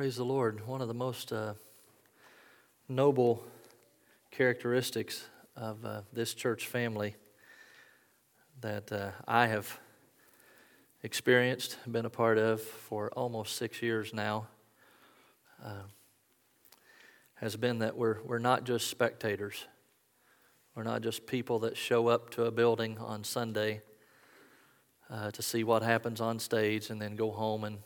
[0.00, 0.66] Praise the Lord.
[0.66, 1.52] One of the most uh,
[2.88, 3.44] noble
[4.30, 7.16] characteristics of uh, this church family
[8.62, 9.78] that uh, I have
[11.02, 14.46] experienced, been a part of for almost six years now,
[15.62, 15.82] uh,
[17.34, 19.66] has been that we're, we're not just spectators.
[20.74, 23.82] We're not just people that show up to a building on Sunday
[25.10, 27.80] uh, to see what happens on stage and then go home and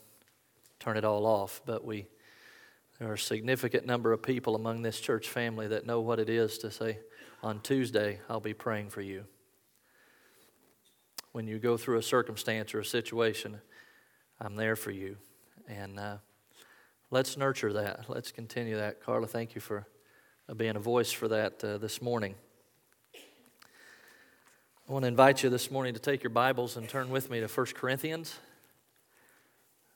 [0.85, 1.61] turn it all off.
[1.65, 2.05] But we,
[2.99, 6.29] there are a significant number of people among this church family that know what it
[6.29, 6.99] is to say,
[7.41, 9.25] on Tuesday, I'll be praying for you.
[11.31, 13.59] When you go through a circumstance or a situation,
[14.39, 15.17] I'm there for you.
[15.67, 16.17] And uh,
[17.09, 18.05] let's nurture that.
[18.07, 19.01] Let's continue that.
[19.01, 19.87] Carla, thank you for
[20.47, 22.35] uh, being a voice for that uh, this morning.
[24.87, 27.39] I want to invite you this morning to take your Bibles and turn with me
[27.39, 28.35] to 1 Corinthians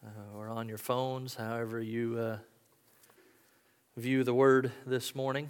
[0.06, 2.38] uh, or on your phones, however you uh,
[3.98, 5.50] view the word this morning.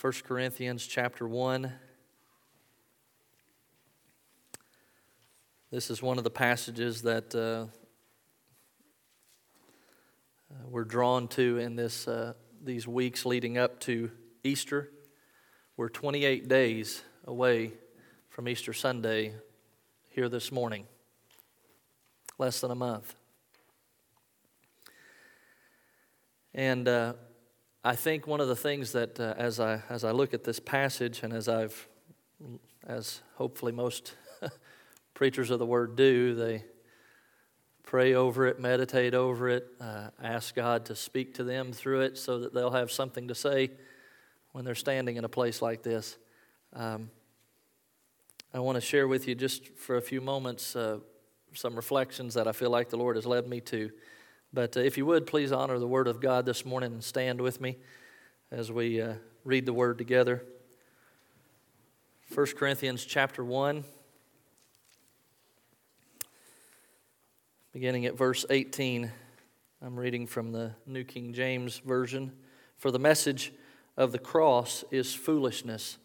[0.00, 1.72] 1 Corinthians chapter 1.
[5.70, 7.66] This is one of the passages that uh,
[10.50, 12.32] uh, we're drawn to in this, uh,
[12.64, 14.10] these weeks leading up to
[14.42, 14.90] Easter.
[15.76, 17.72] We're 28 days away
[18.30, 19.34] from Easter Sunday
[20.08, 20.86] here this morning,
[22.38, 23.14] less than a month.
[26.54, 27.12] And uh,
[27.84, 30.58] I think one of the things that uh, as, I, as I look at this
[30.58, 31.88] passage and as I've,
[32.86, 34.14] as hopefully most
[35.14, 36.64] preachers of the word do, they
[37.82, 42.18] pray over it, meditate over it, uh, ask God to speak to them through it
[42.18, 43.70] so that they'll have something to say
[44.52, 46.18] when they're standing in a place like this.
[46.74, 47.10] Um,
[48.52, 50.98] I want to share with you just for a few moments uh,
[51.54, 53.90] some reflections that I feel like the Lord has led me to.
[54.52, 57.40] But uh, if you would, please honor the Word of God this morning and stand
[57.40, 57.76] with me
[58.50, 59.14] as we uh,
[59.44, 60.42] read the Word together.
[62.34, 63.84] 1 Corinthians chapter 1,
[67.72, 69.10] beginning at verse 18.
[69.80, 72.32] I'm reading from the New King James Version.
[72.76, 73.52] For the message
[73.96, 75.98] of the cross is foolishness.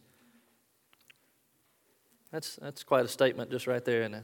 [2.31, 4.24] That's, that's quite a statement just right there, isn't it?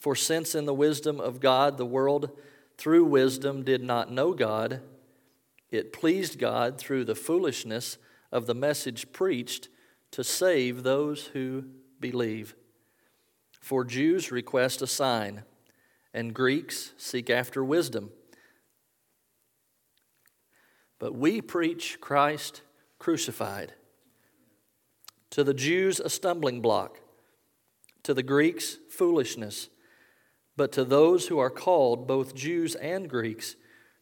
[0.00, 2.30] For since in the wisdom of God the world
[2.78, 4.80] through wisdom did not know God,
[5.70, 7.98] it pleased God through the foolishness
[8.32, 9.68] of the message preached
[10.12, 11.66] to save those who
[12.00, 12.54] believe.
[13.60, 15.42] For Jews request a sign,
[16.14, 18.10] and Greeks seek after wisdom.
[20.98, 22.62] But we preach Christ
[22.98, 23.74] crucified.
[25.30, 27.00] To the Jews, a stumbling block,
[28.02, 29.68] to the Greeks, foolishness
[30.60, 33.56] but to those who are called, both Jews and Greeks,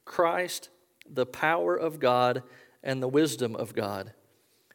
[0.04, 0.70] Christ,
[1.08, 2.42] the power of God
[2.82, 4.12] and the wisdom of God.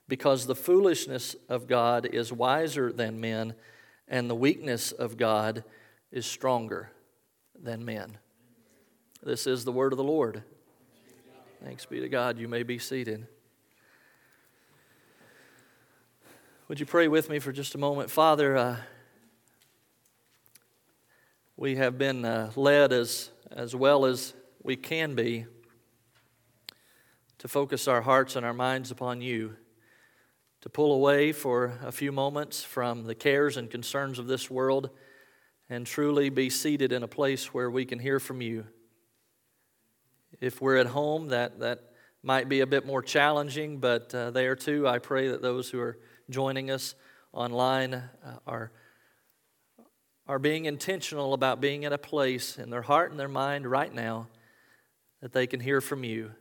[0.08, 3.54] Because the foolishness of God is wiser than men,
[4.08, 5.66] and the weakness of God
[6.10, 6.90] is stronger
[7.62, 8.18] than men.
[9.22, 10.42] This is the word of the Lord.
[11.62, 12.40] Thanks be to God.
[12.40, 13.28] You may be seated.
[16.70, 18.10] Would you pray with me for just a moment?
[18.10, 18.78] Father, uh,
[21.56, 24.34] we have been uh, led as, as well as
[24.64, 25.46] we can be
[27.38, 29.56] to focus our hearts and our minds upon you,
[30.62, 34.90] to pull away for a few moments from the cares and concerns of this world,
[35.70, 38.66] and truly be seated in a place where we can hear from you.
[40.42, 41.92] If we're at home, that, that
[42.24, 45.80] might be a bit more challenging, but uh, there too, I pray that those who
[45.80, 46.00] are
[46.30, 46.96] joining us
[47.32, 48.10] online uh,
[48.48, 48.72] are
[50.28, 53.94] are being intentional about being in a place in their heart and their mind right
[53.94, 54.28] now
[55.22, 56.32] that they can hear from you.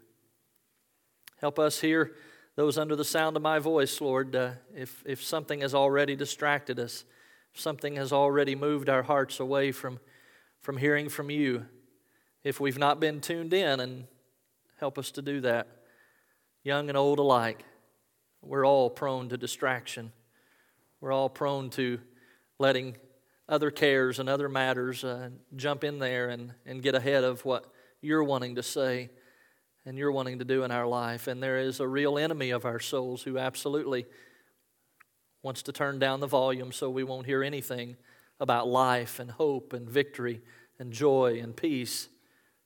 [1.40, 2.12] Help us hear
[2.54, 4.36] those under the sound of my voice, Lord.
[4.36, 7.04] Uh, if, if something has already distracted us,
[7.52, 9.98] if something has already moved our hearts away from,
[10.60, 11.66] from hearing from you,
[12.44, 14.06] if we've not been tuned in, and
[14.78, 15.68] help us to do that,
[16.62, 17.64] young and old alike.
[18.42, 20.12] We're all prone to distraction.
[21.00, 22.00] We're all prone to
[22.58, 22.96] letting
[23.52, 27.70] other cares and other matters uh, jump in there and, and get ahead of what
[28.00, 29.10] you're wanting to say
[29.84, 31.26] and you're wanting to do in our life.
[31.26, 34.06] And there is a real enemy of our souls who absolutely
[35.42, 37.96] wants to turn down the volume so we won't hear anything
[38.40, 40.40] about life and hope and victory
[40.78, 42.08] and joy and peace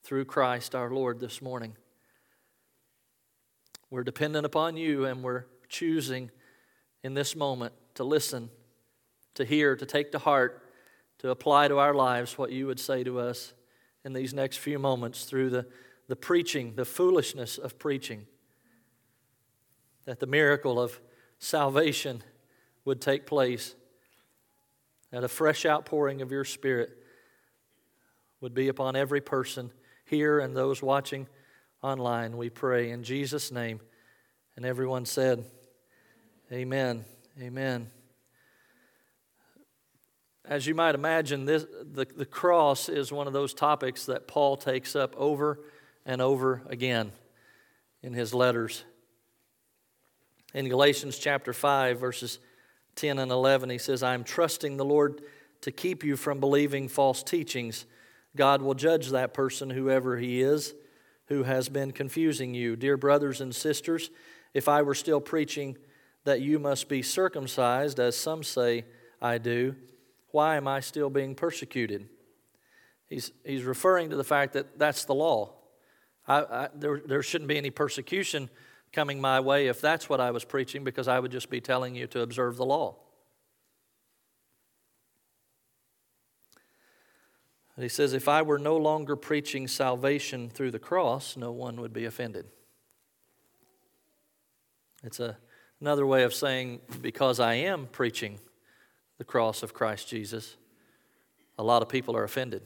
[0.05, 1.77] through Christ our Lord this morning.
[3.91, 6.31] We're dependent upon you and we're choosing
[7.03, 8.51] in this moment to listen,
[9.35, 10.63] to hear, to take to heart,
[11.27, 13.53] to apply to our lives what you would say to us
[14.05, 15.67] in these next few moments through the,
[16.07, 18.29] the preaching, the foolishness of preaching.
[20.05, 21.01] That the miracle of
[21.41, 22.23] salvation
[22.85, 23.75] would take place,
[25.11, 26.97] that a fresh outpouring of your Spirit
[28.41, 29.73] would be upon every person
[30.05, 31.27] here and those watching
[31.83, 32.37] online.
[32.37, 33.81] We pray in Jesus' name.
[34.55, 35.45] And everyone said,
[36.53, 37.05] Amen.
[37.43, 37.91] Amen.
[40.49, 44.57] As you might imagine, this, the, the cross is one of those topics that Paul
[44.57, 45.59] takes up over
[46.05, 47.11] and over again
[48.01, 48.85] in his letters.
[50.55, 52.39] In Galatians chapter 5, verses
[52.95, 55.21] 10 and 11, he says, I am trusting the Lord
[55.63, 57.85] to keep you from believing false teachings.
[58.37, 60.75] God will judge that person, whoever he is,
[61.27, 62.77] who has been confusing you.
[62.77, 64.11] Dear brothers and sisters,
[64.55, 65.77] if I were still preaching
[66.23, 68.85] that you must be circumcised, as some say
[69.21, 69.75] I do,
[70.37, 72.11] why am I still being persecuted?
[73.09, 75.55] He's, he's referring to the fact that that's the law.
[76.29, 78.51] I, I, there, there shouldn't be any persecution
[78.93, 81.95] coming my way if that's what I was preaching, because I would just be telling
[81.95, 82.97] you to observe the law.
[87.81, 91.95] He says, if I were no longer preaching salvation through the cross, no one would
[91.95, 92.45] be offended.
[95.03, 95.39] It's a,
[95.81, 98.39] another way of saying, because I am preaching
[99.19, 100.57] the cross of Christ Jesus,
[101.59, 102.63] a lot of people are offended.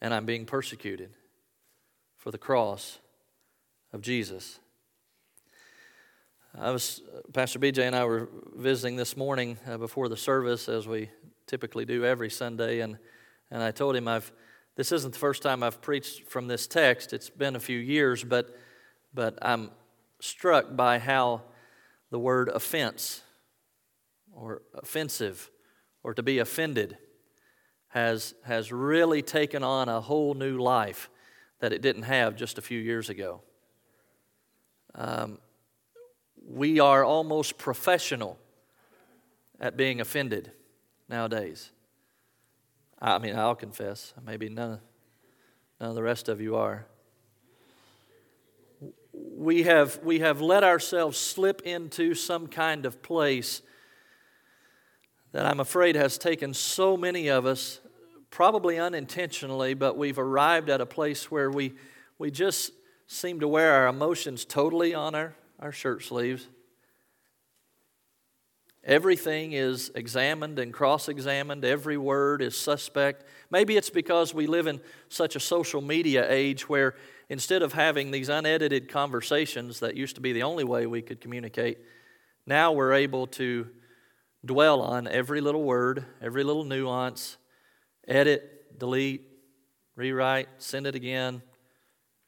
[0.00, 1.10] And I'm being persecuted
[2.16, 2.98] for the cross
[3.92, 4.58] of Jesus.
[6.58, 7.00] I was,
[7.32, 11.08] Pastor BJ and I were visiting this morning uh, before the service, as we
[11.46, 12.98] typically do every Sunday, and,
[13.50, 14.30] and I told him I've,
[14.76, 17.12] this isn't the first time I've preached from this text.
[17.12, 18.54] It's been a few years, but,
[19.14, 19.70] but I'm
[20.20, 21.42] struck by how
[22.10, 23.21] the word offense
[24.34, 25.50] or offensive
[26.02, 26.96] or to be offended
[27.88, 31.10] has, has really taken on a whole new life
[31.60, 33.42] that it didn't have just a few years ago.
[34.94, 35.38] Um,
[36.44, 38.38] we are almost professional
[39.60, 40.50] at being offended
[41.08, 41.70] nowadays.
[43.00, 44.80] I mean, I'll confess, maybe none,
[45.80, 46.86] none of the rest of you are.
[49.12, 53.62] We have, we have let ourselves slip into some kind of place
[55.32, 57.80] that I'm afraid has taken so many of us,
[58.30, 61.74] probably unintentionally, but we've arrived at a place where we,
[62.18, 62.72] we just
[63.06, 66.48] seem to wear our emotions totally on our our shirt sleeves.
[68.84, 71.64] Everything is examined and cross examined.
[71.64, 73.24] Every word is suspect.
[73.48, 76.96] Maybe it's because we live in such a social media age where
[77.28, 81.20] instead of having these unedited conversations that used to be the only way we could
[81.20, 81.78] communicate,
[82.44, 83.68] now we're able to
[84.44, 87.36] dwell on every little word, every little nuance,
[88.06, 89.22] edit, delete,
[89.96, 91.42] rewrite, send it again,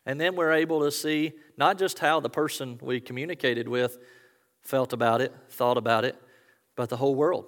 [0.06, 3.98] and then we're able to see not just how the person we communicated with
[4.62, 6.16] felt about it, thought about it,
[6.76, 7.46] but the whole world.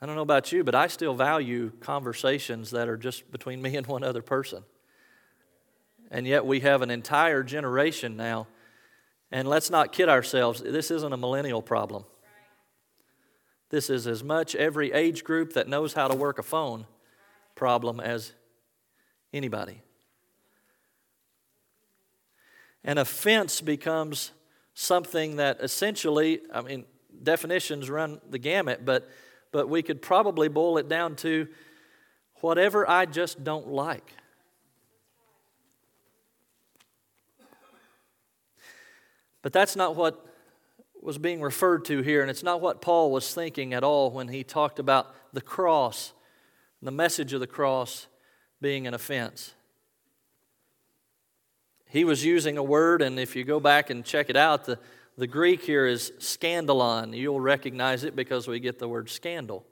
[0.00, 3.76] I don't know about you, but I still value conversations that are just between me
[3.76, 4.64] and one other person.
[6.10, 8.46] And yet we have an entire generation now.
[9.34, 12.04] And let's not kid ourselves, this isn't a millennial problem.
[13.68, 16.86] This is as much every age group that knows how to work a phone
[17.56, 18.32] problem as
[19.32, 19.82] anybody.
[22.84, 24.30] An offense becomes
[24.72, 26.84] something that essentially, I mean,
[27.20, 29.10] definitions run the gamut, but,
[29.50, 31.48] but we could probably boil it down to
[32.36, 34.14] whatever I just don't like.
[39.44, 40.26] But that's not what
[41.00, 44.26] was being referred to here, and it's not what Paul was thinking at all when
[44.26, 46.12] he talked about the cross
[46.84, 48.06] the message of the cross
[48.60, 49.54] being an offense.
[51.86, 54.78] He was using a word, and if you go back and check it out, the,
[55.16, 57.16] the Greek here is scandalon.
[57.16, 59.64] You'll recognize it because we get the word scandal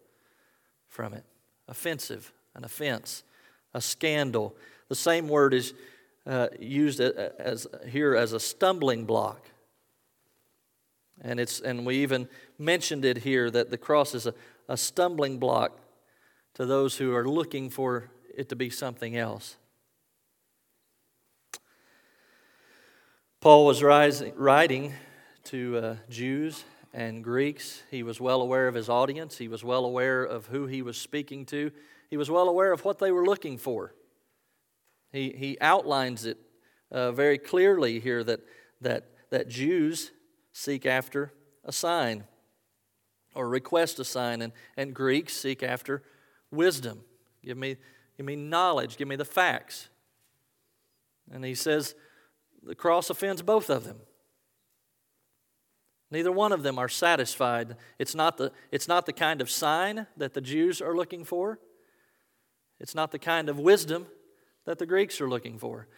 [0.88, 1.24] from it.
[1.68, 3.24] Offensive, an offense,
[3.74, 4.56] a scandal.
[4.88, 5.74] The same word is
[6.26, 9.51] uh, used as, here as a stumbling block.
[11.22, 14.34] And, it's, and we even mentioned it here that the cross is a,
[14.68, 15.78] a stumbling block
[16.54, 19.56] to those who are looking for it to be something else.
[23.40, 24.94] Paul was writing
[25.44, 27.82] to uh, Jews and Greeks.
[27.90, 30.96] He was well aware of his audience, he was well aware of who he was
[30.96, 31.70] speaking to,
[32.10, 33.94] he was well aware of what they were looking for.
[35.12, 36.38] He, he outlines it
[36.90, 38.40] uh, very clearly here that,
[38.80, 40.10] that, that Jews
[40.52, 41.32] seek after
[41.64, 42.24] a sign
[43.34, 46.02] or request a sign, and, and Greeks seek after
[46.50, 47.00] wisdom.
[47.42, 47.76] Give me,
[48.16, 49.88] give me knowledge, give me the facts.
[51.30, 51.94] And he says
[52.62, 54.00] the cross offends both of them.
[56.10, 57.76] Neither one of them are satisfied.
[57.98, 61.58] It's not, the, it's not the kind of sign that the Jews are looking for,
[62.78, 64.06] it's not the kind of wisdom
[64.66, 65.88] that the Greeks are looking for.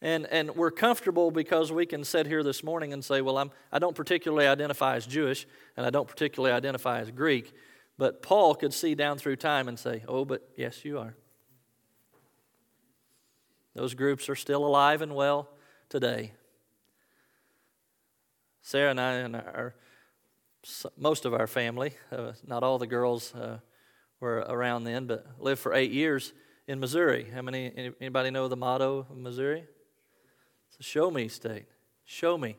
[0.00, 3.50] And, and we're comfortable because we can sit here this morning and say, well, I'm,
[3.72, 7.52] I don't particularly identify as Jewish and I don't particularly identify as Greek.
[7.96, 11.16] But Paul could see down through time and say, oh, but yes, you are.
[13.74, 15.48] Those groups are still alive and well
[15.88, 16.32] today.
[18.62, 19.74] Sarah and I and our,
[20.96, 23.58] most of our family, uh, not all the girls uh,
[24.20, 26.32] were around then, but lived for eight years
[26.66, 27.26] in Missouri.
[27.32, 27.92] How many?
[28.00, 29.64] Anybody know the motto of Missouri?
[30.78, 31.66] It's a show me state.
[32.04, 32.56] Show me.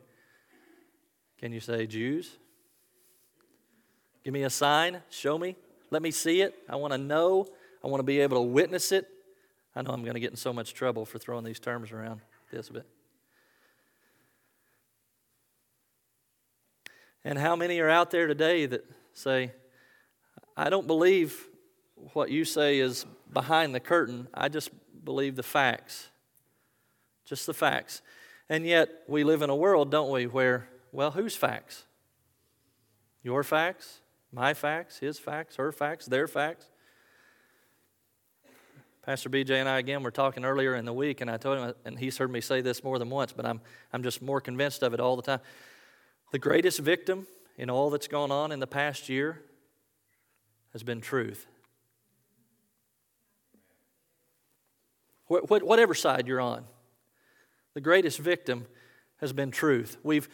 [1.37, 2.37] Can you say Jews?
[4.23, 5.01] Give me a sign.
[5.09, 5.55] Show me.
[5.89, 6.55] Let me see it.
[6.67, 7.47] I want to know.
[7.83, 9.07] I want to be able to witness it.
[9.75, 12.21] I know I'm going to get in so much trouble for throwing these terms around
[12.51, 12.85] this bit.
[17.23, 19.51] And how many are out there today that say,
[20.57, 21.47] I don't believe
[22.13, 24.69] what you say is behind the curtain, I just
[25.03, 26.09] believe the facts.
[27.29, 28.01] Just the facts.
[28.49, 31.85] And yet, we live in a world, don't we, where, well, whose facts?
[33.21, 33.99] Your facts?
[34.33, 34.97] My facts?
[34.97, 35.57] His facts?
[35.57, 36.07] Her facts?
[36.07, 36.65] Their facts?
[39.03, 41.73] Pastor BJ and I, again, were talking earlier in the week, and I told him,
[41.85, 43.61] and he's heard me say this more than once, but I'm,
[43.93, 45.39] I'm just more convinced of it all the time.
[46.31, 49.41] The greatest victim in all that's gone on in the past year
[50.73, 51.45] has been truth.
[55.27, 56.65] Whatever side you're on,
[57.79, 58.65] the greatest victim
[59.21, 59.95] has been truth.
[60.03, 60.27] We've,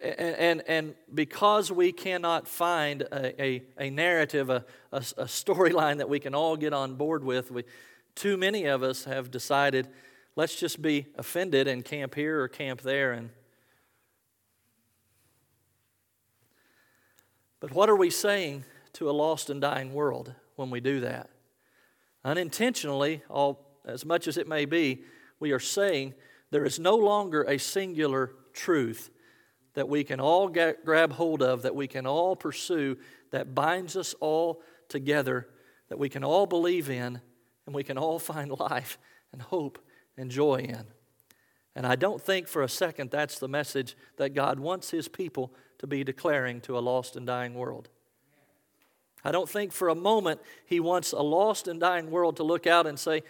[0.00, 6.08] and, and, because we cannot find a, a, a narrative, a, a, a storyline that
[6.08, 7.64] we can all get on board with, we,
[8.14, 9.88] too many of us have decided
[10.36, 13.30] let's just be offended and camp here or camp there and
[17.58, 21.30] But what are we saying to a lost and dying world when we do that?
[22.24, 25.02] Unintentionally, all, as much as it may be,
[25.40, 26.14] we are saying
[26.52, 29.10] there is no longer a singular truth
[29.72, 32.98] that we can all get, grab hold of, that we can all pursue,
[33.30, 35.48] that binds us all together,
[35.88, 37.20] that we can all believe in,
[37.64, 38.98] and we can all find life
[39.32, 39.78] and hope
[40.18, 40.84] and joy in.
[41.74, 45.54] And I don't think for a second that's the message that God wants His people
[45.78, 47.88] to be declaring to a lost and dying world.
[49.24, 52.66] I don't think for a moment He wants a lost and dying world to look
[52.66, 53.22] out and say,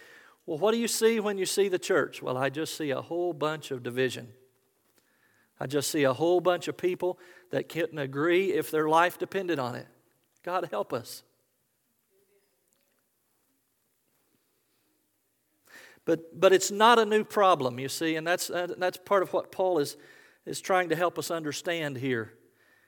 [0.45, 2.21] Well, what do you see when you see the church?
[2.21, 4.33] Well, I just see a whole bunch of division.
[5.59, 7.17] I just see a whole bunch of people
[7.51, 9.87] that couldn't agree if their life depended on it.
[10.43, 11.23] God help us.
[16.05, 19.31] But, but it's not a new problem, you see, and that's, uh, that's part of
[19.31, 19.95] what Paul is,
[20.45, 22.33] is trying to help us understand here.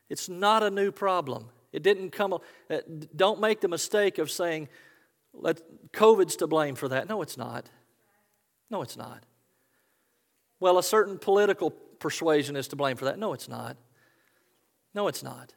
[0.10, 1.50] It's not a new problem.
[1.72, 2.78] It didn't come, uh,
[3.16, 4.68] don't make the mistake of saying,
[5.38, 5.62] let,
[5.92, 7.08] COVID's to blame for that.
[7.08, 7.70] No, it's not.
[8.70, 9.24] No, it's not.
[10.60, 13.20] Well, a certain political persuasion is to blame for that.
[13.20, 13.78] No, it's not.
[14.94, 15.54] No, it's not.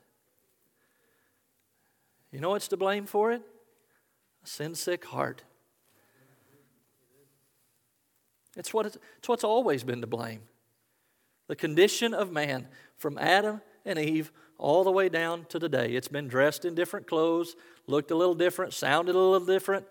[2.32, 3.42] You know what's to blame for it?
[4.44, 5.42] A sin sick heart.
[8.56, 10.42] It's, what it's, it's what's always been to blame.
[11.47, 15.93] The condition of man from Adam and Eve all the way down to today.
[15.93, 17.55] It's been dressed in different clothes,
[17.87, 19.87] looked a little different, sounded a little different,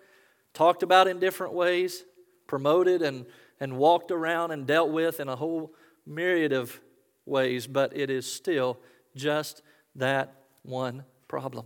[0.53, 2.03] talked about in different ways,
[2.47, 3.25] promoted and,
[3.59, 5.73] and walked around and dealt with in a whole
[6.05, 6.79] myriad of
[7.25, 8.77] ways, but it is still
[9.15, 9.61] just
[9.95, 10.33] that
[10.63, 11.65] one problem.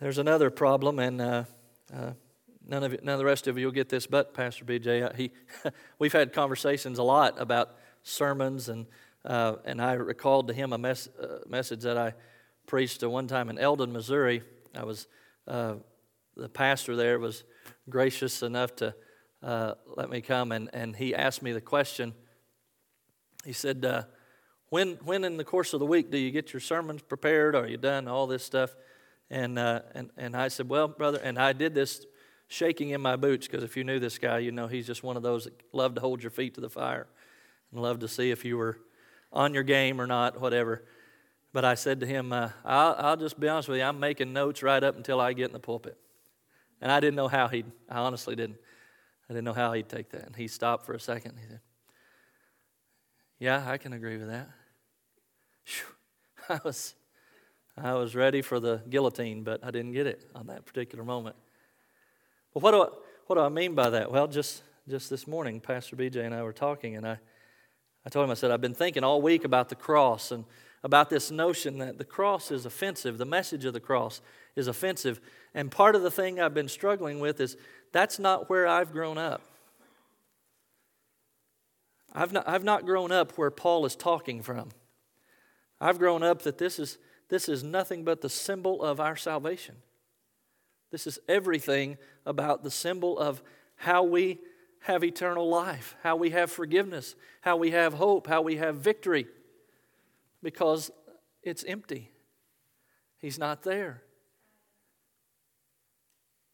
[0.00, 1.44] There's another problem, and uh,
[1.94, 2.12] uh,
[2.66, 5.04] none of you, none of the rest of you will get this, but Pastor BJ,
[5.04, 5.30] uh, he,
[5.98, 8.86] we've had conversations a lot about sermons, and
[9.24, 12.14] uh, and I recalled to him a mes- uh, message that I
[12.66, 14.42] preached one time in Eldon, Missouri.
[14.74, 15.06] I was
[15.46, 15.74] uh,
[16.36, 17.44] the pastor there was
[17.88, 18.94] gracious enough to
[19.96, 22.14] let me come, and and he asked me the question.
[23.44, 23.84] He said,
[24.72, 27.54] when, when in the course of the week do you get your sermons prepared?
[27.54, 28.08] Are you done?
[28.08, 28.74] All this stuff.
[29.28, 32.06] And, uh, and, and I said, Well, brother, and I did this
[32.52, 35.16] shaking in my boots because if you knew this guy, you know he's just one
[35.16, 37.06] of those that love to hold your feet to the fire
[37.72, 38.78] and love to see if you were
[39.32, 40.84] on your game or not, whatever.
[41.54, 44.34] But I said to him, uh, I'll, I'll just be honest with you, I'm making
[44.34, 45.96] notes right up until I get in the pulpit.
[46.82, 48.58] And I didn't know how he'd, I honestly didn't.
[49.30, 50.26] I didn't know how he'd take that.
[50.26, 51.38] And he stopped for a second.
[51.40, 51.60] He said,
[53.38, 54.50] Yeah, I can agree with that.
[56.50, 56.94] I was,
[57.78, 61.36] I was ready for the guillotine, but I didn't get it on that particular moment.
[62.54, 62.88] But what do I,
[63.26, 64.10] what do I mean by that?
[64.10, 67.18] Well, just, just this morning, Pastor BJ and I were talking, and I,
[68.04, 70.44] I told him, I said, I've been thinking all week about the cross and
[70.84, 73.16] about this notion that the cross is offensive.
[73.16, 74.20] The message of the cross
[74.56, 75.20] is offensive.
[75.54, 77.56] And part of the thing I've been struggling with is
[77.92, 79.42] that's not where I've grown up.
[82.14, 84.70] I've not, I've not grown up where Paul is talking from.
[85.80, 89.76] I've grown up that this is, this is nothing but the symbol of our salvation.
[90.92, 91.96] This is everything
[92.26, 93.42] about the symbol of
[93.76, 94.38] how we
[94.80, 99.26] have eternal life, how we have forgiveness, how we have hope, how we have victory,
[100.42, 100.90] because
[101.42, 102.10] it's empty.
[103.18, 104.02] He's not there.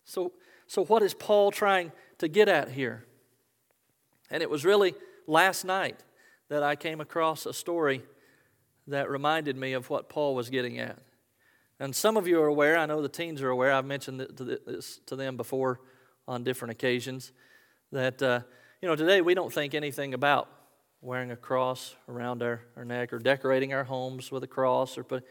[0.04, 0.32] So,
[0.66, 3.04] so what is Paul trying to get at here?
[4.30, 4.94] And it was really
[5.26, 5.98] last night
[6.48, 8.02] that I came across a story
[8.86, 10.98] that reminded me of what Paul was getting at.
[11.80, 14.98] And some of you are aware, I know the teens are aware, I've mentioned this
[15.06, 15.80] to them before
[16.26, 17.32] on different occasions,
[17.92, 18.40] that, uh,
[18.82, 20.48] you know, today we don't think anything about
[21.00, 24.98] wearing a cross around our, our neck or decorating our homes with a cross.
[24.98, 25.24] Or put,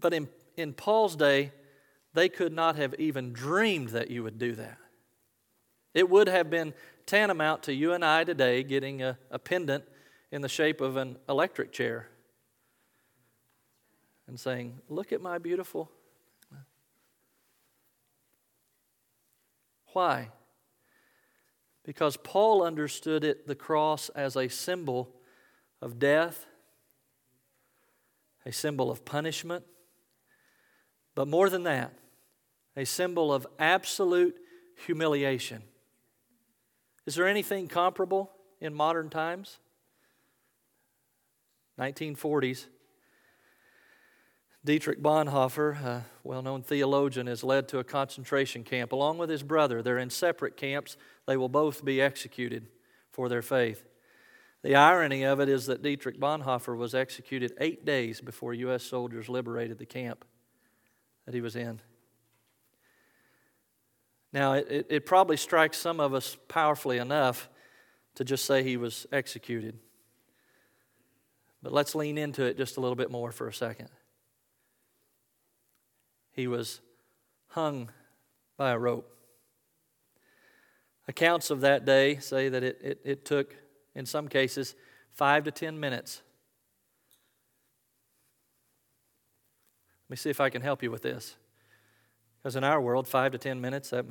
[0.00, 1.52] but in, in Paul's day,
[2.14, 4.78] they could not have even dreamed that you would do that.
[5.92, 6.72] It would have been
[7.04, 9.84] tantamount to you and I today getting a, a pendant
[10.30, 12.08] in the shape of an electric chair
[14.32, 15.90] and saying, Look at my beautiful.
[19.92, 20.30] Why?
[21.84, 25.14] Because Paul understood it, the cross, as a symbol
[25.82, 26.46] of death,
[28.46, 29.66] a symbol of punishment,
[31.14, 31.92] but more than that,
[32.74, 34.36] a symbol of absolute
[34.86, 35.62] humiliation.
[37.04, 39.58] Is there anything comparable in modern times?
[41.78, 42.64] 1940s.
[44.64, 48.92] Dietrich Bonhoeffer, a well known theologian, is led to a concentration camp.
[48.92, 50.96] Along with his brother, they're in separate camps.
[51.26, 52.68] They will both be executed
[53.10, 53.84] for their faith.
[54.62, 58.84] The irony of it is that Dietrich Bonhoeffer was executed eight days before U.S.
[58.84, 60.24] soldiers liberated the camp
[61.26, 61.80] that he was in.
[64.32, 67.50] Now, it, it, it probably strikes some of us powerfully enough
[68.14, 69.76] to just say he was executed.
[71.60, 73.88] But let's lean into it just a little bit more for a second
[76.32, 76.80] he was
[77.48, 77.90] hung
[78.56, 79.08] by a rope.
[81.08, 83.54] Accounts of that day say that it, it, it took,
[83.94, 84.74] in some cases,
[85.12, 86.22] five to ten minutes.
[90.08, 91.36] Let me see if I can help you with this.
[92.38, 94.06] Because in our world, five to ten minutes, that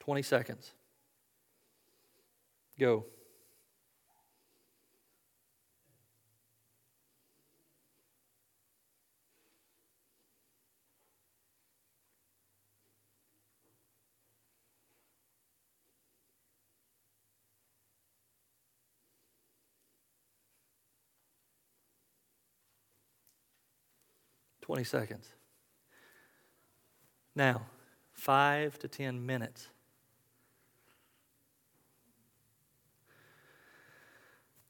[0.00, 0.72] 20 seconds.
[2.78, 3.06] Go.
[24.72, 25.28] 20 seconds.
[27.34, 27.60] Now,
[28.14, 29.68] five to 10 minutes.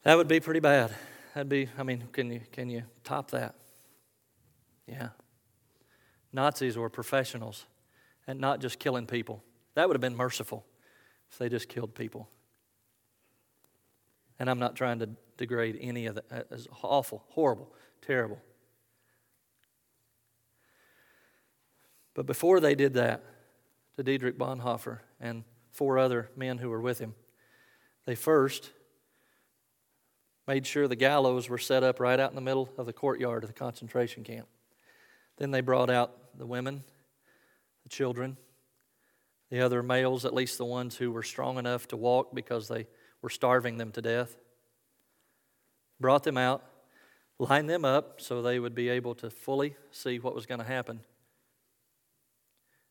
[0.03, 0.93] That would be pretty bad.
[1.35, 3.55] That'd be, I mean, can you, can you top that?
[4.89, 5.11] Yeah.
[6.33, 7.67] Nazis were professionals
[8.27, 9.45] and not just killing people.
[9.77, 10.67] That would have been merciful
[11.31, 12.29] if they just killed people.
[14.41, 16.25] And I'm not trying to degrade any of that.
[16.29, 17.73] Uh, it's awful, horrible,
[18.05, 18.41] terrible.
[22.15, 23.23] But before they did that
[23.97, 27.15] to Dietrich Bonhoeffer and four other men who were with him,
[28.05, 28.71] they first
[30.47, 33.45] made sure the gallows were set up right out in the middle of the courtyard
[33.45, 34.49] of the concentration camp.
[35.39, 36.85] Then they brought out the women,
[37.85, 38.37] the children,
[39.51, 42.87] the other males, at least the ones who were strong enough to walk because they
[43.21, 44.37] were starving them to death.
[46.01, 46.65] Brought them out,
[47.39, 50.67] lined them up so they would be able to fully see what was going to
[50.67, 51.01] happen.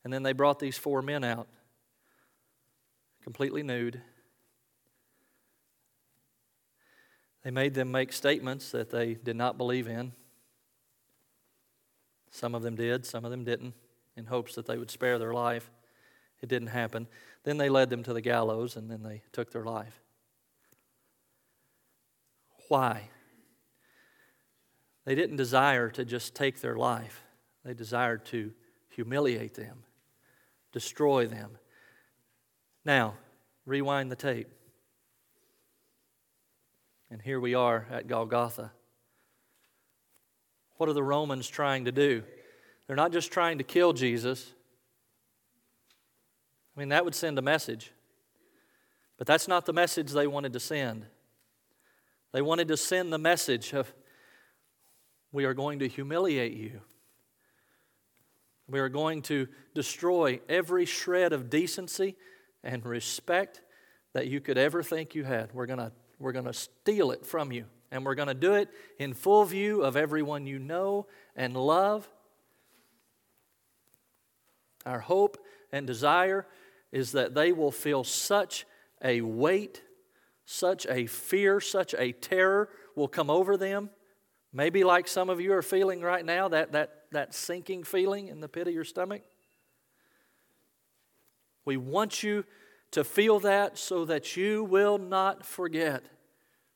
[0.03, 1.47] And then they brought these four men out,
[3.23, 4.01] completely nude.
[7.43, 10.13] They made them make statements that they did not believe in.
[12.29, 13.73] Some of them did, some of them didn't,
[14.15, 15.69] in hopes that they would spare their life.
[16.41, 17.07] It didn't happen.
[17.43, 20.01] Then they led them to the gallows and then they took their life.
[22.67, 23.09] Why?
[25.05, 27.23] They didn't desire to just take their life,
[27.65, 28.53] they desired to
[28.89, 29.83] humiliate them,
[30.71, 31.57] destroy them.
[32.85, 33.15] Now,
[33.65, 34.47] rewind the tape.
[37.09, 38.71] And here we are at Golgotha.
[40.77, 42.23] What are the Romans trying to do?
[42.87, 44.53] They're not just trying to kill Jesus.
[46.75, 47.91] I mean, that would send a message.
[49.17, 51.05] But that's not the message they wanted to send.
[52.31, 53.93] They wanted to send the message of,
[55.31, 56.81] we are going to humiliate you.
[58.71, 62.15] We are going to destroy every shred of decency
[62.63, 63.61] and respect
[64.13, 65.53] that you could ever think you had.
[65.53, 67.65] We're going we're going to steal it from you.
[67.91, 72.07] And we're going to do it in full view of everyone you know and love.
[74.85, 75.37] Our hope
[75.71, 76.47] and desire
[76.91, 78.65] is that they will feel such
[79.03, 79.81] a weight,
[80.45, 83.89] such a fear, such a terror will come over them.
[84.53, 88.39] Maybe like some of you are feeling right now, that, that, that sinking feeling in
[88.39, 89.21] the pit of your stomach.
[91.65, 92.45] We want you
[92.91, 96.03] to feel that so that you will not forget.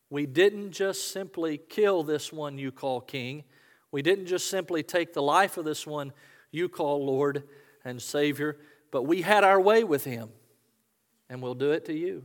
[0.10, 3.44] We didn't just simply kill this one you call king.
[3.92, 6.14] We didn't just simply take the life of this one
[6.52, 7.44] you call Lord
[7.84, 8.58] and Savior,
[8.92, 10.30] but we had our way with him,
[11.30, 12.24] and we'll do it to you.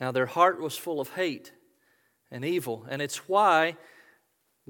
[0.00, 1.52] Now, their heart was full of hate
[2.30, 3.76] and evil, and it's why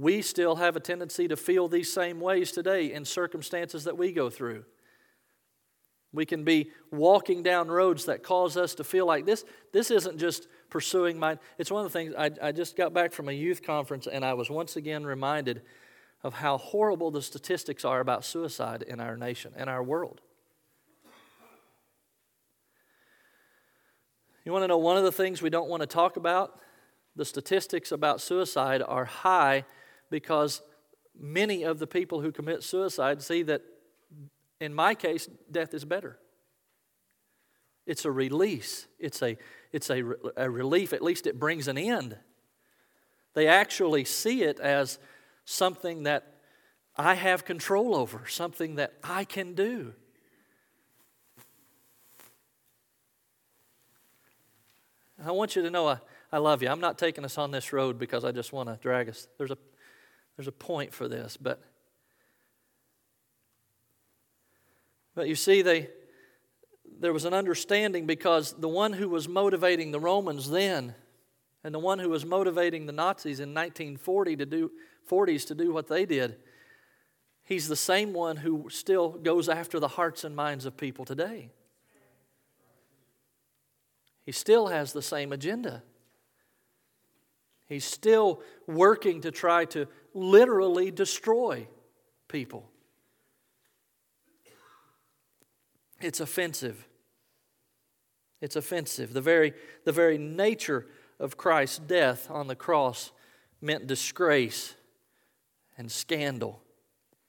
[0.01, 4.13] we still have a tendency to feel these same ways today in circumstances that we
[4.13, 4.65] go through.
[6.13, 9.45] We can be walking down roads that cause us to feel like this.
[9.73, 11.39] This isn't just pursuing my.
[11.59, 14.25] It's one of the things I, I just got back from a youth conference and
[14.25, 15.63] I was once again reminded
[16.25, 20.23] of how horrible the statistics are about suicide in our nation and our world.
[24.47, 26.59] You want to know one of the things we don't want to talk about?
[27.17, 29.65] The statistics about suicide are high
[30.11, 30.63] because
[31.19, 33.63] many of the people who commit suicide see that
[34.61, 36.19] in my case, death is better.
[37.87, 39.37] It's a release, it's, a,
[39.73, 40.03] it's a,
[40.37, 42.17] a relief, at least it brings an end.
[43.35, 44.99] They actually see it as
[45.45, 46.35] something that
[46.97, 49.95] I have control over, something that I can do.
[55.25, 55.99] I want you to know I,
[56.33, 56.69] I love you.
[56.69, 59.29] I'm not taking us on this road because I just want to drag us.
[59.39, 59.59] There's a,
[60.41, 61.61] there's a point for this, but
[65.15, 65.91] But you see, they,
[66.99, 70.95] there was an understanding because the one who was motivating the Romans then
[71.63, 74.71] and the one who was motivating the Nazis in 1940 to do
[75.11, 76.37] 40s to do what they did,
[77.43, 81.51] he's the same one who still goes after the hearts and minds of people today.
[84.25, 85.83] He still has the same agenda.
[87.71, 91.69] He's still working to try to literally destroy
[92.27, 92.69] people.
[96.01, 96.85] It's offensive.
[98.41, 99.13] It's offensive.
[99.13, 99.55] The very,
[99.85, 100.89] the very nature
[101.21, 103.13] of Christ's death on the cross
[103.61, 104.75] meant disgrace
[105.79, 106.61] and scandal.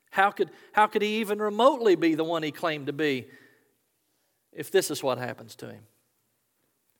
[0.09, 3.27] How could, how could he even remotely be the one he claimed to be
[4.51, 5.83] if this is what happens to him?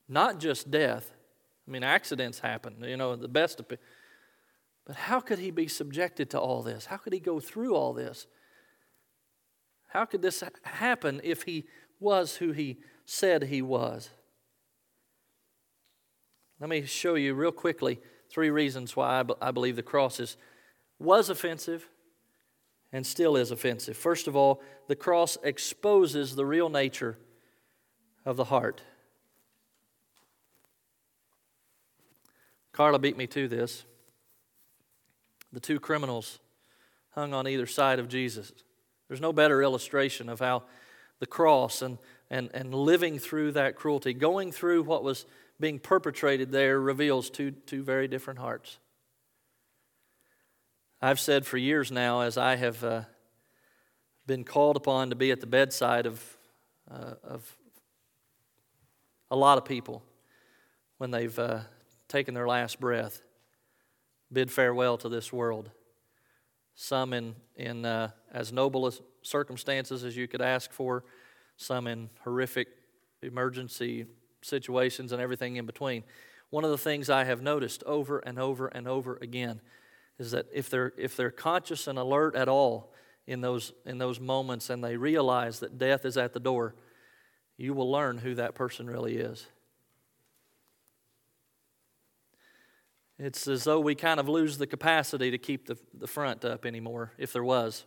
[0.08, 1.12] Not just death.
[1.72, 3.80] I mean, accidents happen, you know, the best of it.
[4.86, 6.88] But how could he be subjected to all this?
[6.88, 8.28] How could he go through all this?
[9.88, 11.64] How could this happen if he
[11.98, 14.10] was who he said he was?
[16.60, 20.36] Let me show you real quickly three reasons why I believe the cross is,
[21.00, 21.88] was offensive
[22.92, 23.96] and still is offensive.
[23.96, 27.18] First of all, the cross exposes the real nature
[28.26, 28.82] of the heart.
[32.82, 33.86] Carla beat me to this.
[35.54, 36.40] The two criminals
[37.12, 38.52] hung on either side of Jesus.
[39.08, 40.64] There's no better illustration of how
[41.20, 42.00] the cross and,
[42.32, 45.28] and, and living through that cruelty, going through what was
[45.60, 48.80] being perpetrated there, reveals two, two very different hearts.
[51.04, 53.02] I've said for years now, as I have uh,
[54.26, 56.38] been called upon to be at the bedside of,
[56.90, 57.58] uh, of
[59.30, 60.02] a lot of people
[60.98, 61.60] when they've uh,
[62.12, 63.22] taken their last breath,
[64.32, 65.72] bid farewell to this world
[66.76, 71.04] some in, in uh, as noble as circumstances as you could ask for,
[71.58, 72.68] some in horrific
[73.22, 74.08] emergency
[74.42, 76.04] situations and everything in between.
[76.50, 79.62] One of the things I have noticed over and over and over again
[80.18, 82.94] is that if they're, if they're conscious and alert at all
[83.28, 86.76] in those, in those moments and they realize that death is at the door,
[87.58, 89.46] you will learn who that person really is.
[93.24, 96.66] It's as though we kind of lose the capacity to keep the, the front up
[96.66, 97.86] anymore, if there was.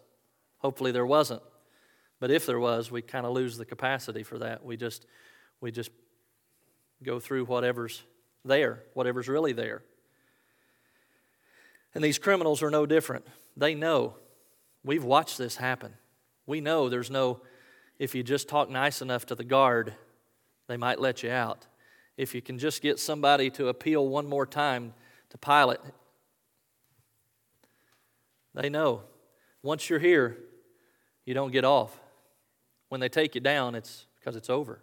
[0.59, 1.43] Hopefully there wasn't.
[2.21, 4.65] But if there was, we kind of lose the capacity for that.
[4.65, 5.07] We just,
[5.61, 5.91] we just
[7.03, 8.05] go through whatever's
[8.45, 9.83] there, whatever's really there.
[11.97, 13.27] And these criminals are no different.
[13.57, 14.15] They know.
[14.85, 15.95] We've watched this happen.
[16.47, 17.41] We know there's no,
[17.99, 19.95] if you just talk nice enough to the guard,
[20.69, 21.67] they might let you out.
[22.17, 24.95] If you can just get somebody to appeal one more time
[25.35, 25.81] to Pilate,
[28.55, 29.03] they know.
[29.63, 30.39] Once you're here,
[31.25, 31.99] you don't get off.
[32.89, 34.81] When they take you down, it's because it's over.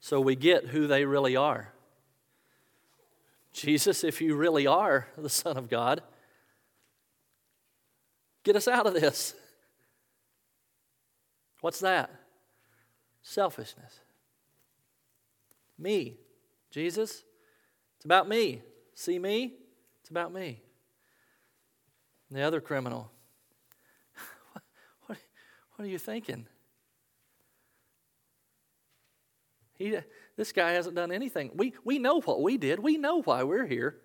[0.00, 1.72] So we get who they really are.
[3.54, 6.02] Jesus, if you really are the Son of God,
[8.42, 9.34] get us out of this.
[11.60, 12.10] What's that?
[13.22, 14.00] Selfishness.
[15.78, 16.18] Me.
[16.72, 17.22] Jesus,
[17.96, 18.62] it's about me.
[18.94, 19.52] See me?
[20.00, 20.62] It's about me.
[22.28, 23.12] And the other criminal,
[25.06, 25.18] what,
[25.76, 26.46] what, are you thinking?
[29.74, 29.98] He,
[30.36, 31.50] this guy hasn't done anything.
[31.54, 32.78] We, we know what we did.
[32.78, 33.98] We know why we're here.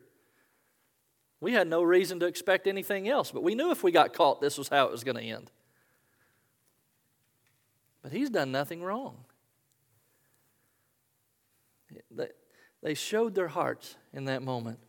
[1.40, 4.42] We had no reason to expect anything else, but we knew if we got caught,
[4.42, 5.52] this was how it was going to end.
[8.02, 9.24] But he's done nothing wrong.
[12.84, 14.80] They, showed their hearts in that moment.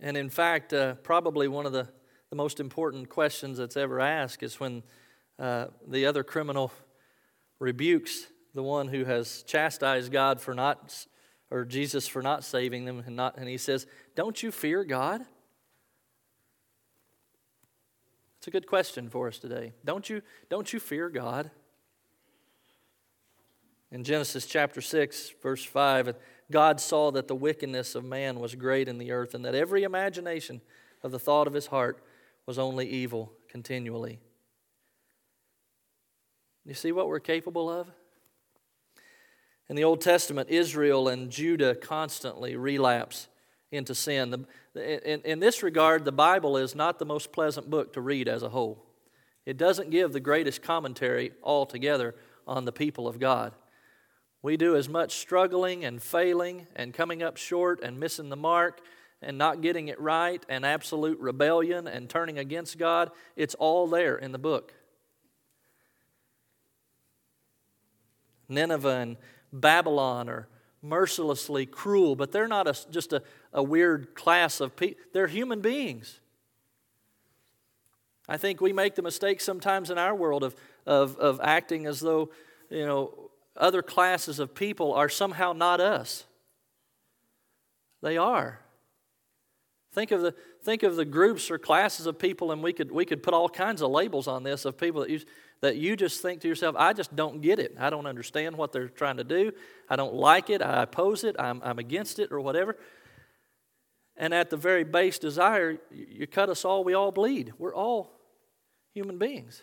[0.00, 1.88] And in fact, uh, probably one of the,
[2.30, 4.82] the most important questions that's ever asked is when
[5.38, 6.72] uh, the other criminal
[7.58, 11.06] rebukes the one who has chastised God for not,
[11.50, 15.22] or Jesus for not saving them, and, not, and he says, Don't you fear God?
[18.38, 19.74] It's a good question for us today.
[19.84, 21.50] Don't you, don't you fear God?
[23.92, 26.14] In Genesis chapter 6, verse 5,
[26.50, 29.82] God saw that the wickedness of man was great in the earth, and that every
[29.82, 30.60] imagination
[31.02, 32.02] of the thought of his heart
[32.46, 34.20] was only evil continually.
[36.64, 37.88] You see what we're capable of?
[39.68, 43.28] In the Old Testament, Israel and Judah constantly relapse
[43.72, 44.46] into sin.
[44.74, 48.42] In, in this regard, the Bible is not the most pleasant book to read as
[48.42, 48.84] a whole.
[49.46, 52.14] It doesn't give the greatest commentary altogether
[52.46, 53.52] on the people of God.
[54.42, 58.80] We do as much struggling and failing and coming up short and missing the mark
[59.20, 63.10] and not getting it right and absolute rebellion and turning against God.
[63.36, 64.72] It's all there in the book.
[68.48, 69.16] Nineveh and
[69.52, 70.48] Babylon are
[70.82, 73.22] mercilessly cruel, but they're not a, just a,
[73.52, 76.20] a weird class of people, they're human beings.
[78.26, 80.54] I think we make the mistake sometimes in our world of,
[80.86, 82.30] of, of acting as though,
[82.70, 86.24] you know, other classes of people are somehow not us.
[88.02, 88.60] They are.
[89.92, 93.04] Think of the, think of the groups or classes of people, and we could, we
[93.04, 95.20] could put all kinds of labels on this of people that you,
[95.62, 97.76] that you just think to yourself, I just don't get it.
[97.78, 99.52] I don't understand what they're trying to do.
[99.88, 100.62] I don't like it.
[100.62, 101.34] I oppose it.
[101.38, 102.76] I'm, I'm against it, or whatever.
[104.16, 107.52] And at the very base desire, you cut us all, we all bleed.
[107.58, 108.12] We're all
[108.94, 109.62] human beings.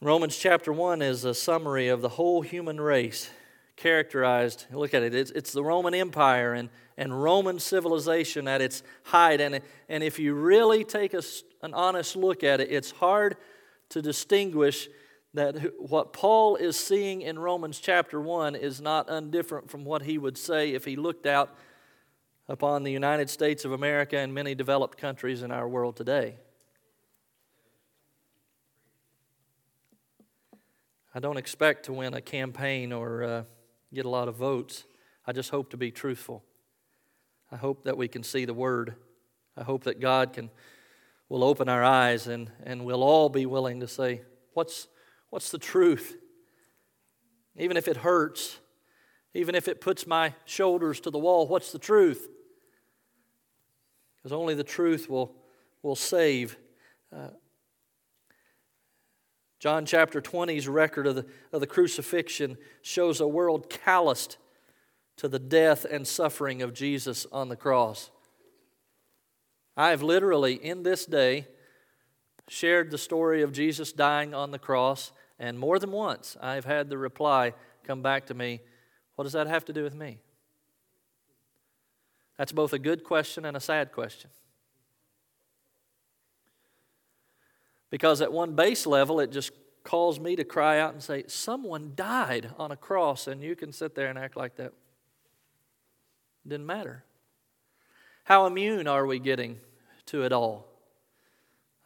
[0.00, 3.30] Romans chapter 1 is a summary of the whole human race
[3.74, 8.84] characterized, look at it, it's, it's the Roman Empire and, and Roman civilization at its
[9.02, 9.40] height.
[9.40, 11.22] And, and if you really take a,
[11.62, 13.38] an honest look at it, it's hard
[13.88, 14.88] to distinguish
[15.34, 20.16] that what Paul is seeing in Romans chapter 1 is not undifferent from what he
[20.16, 21.56] would say if he looked out
[22.48, 26.36] upon the United States of America and many developed countries in our world today.
[31.18, 33.42] I don't expect to win a campaign or uh,
[33.92, 34.84] get a lot of votes.
[35.26, 36.44] I just hope to be truthful.
[37.50, 38.94] I hope that we can see the word.
[39.56, 40.48] I hope that God can
[41.28, 44.20] will open our eyes and, and we'll all be willing to say,
[44.54, 44.86] what's,
[45.30, 46.16] what's the truth?
[47.56, 48.60] Even if it hurts,
[49.34, 52.28] even if it puts my shoulders to the wall, what's the truth?
[54.18, 55.34] Because only the truth will,
[55.82, 56.56] will save.
[57.12, 57.30] Uh,
[59.58, 64.38] John chapter 20's record of the, of the crucifixion shows a world calloused
[65.16, 68.10] to the death and suffering of Jesus on the cross.
[69.76, 71.46] I have literally, in this day,
[72.48, 76.88] shared the story of Jesus dying on the cross, and more than once I've had
[76.88, 78.60] the reply come back to me
[79.16, 80.18] What does that have to do with me?
[82.36, 84.30] That's both a good question and a sad question.
[87.90, 91.92] Because at one base level, it just calls me to cry out and say, Someone
[91.94, 94.72] died on a cross, and you can sit there and act like that.
[96.44, 97.04] It didn't matter.
[98.24, 99.58] How immune are we getting
[100.06, 100.66] to it all?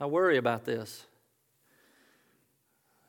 [0.01, 1.07] I worry about this.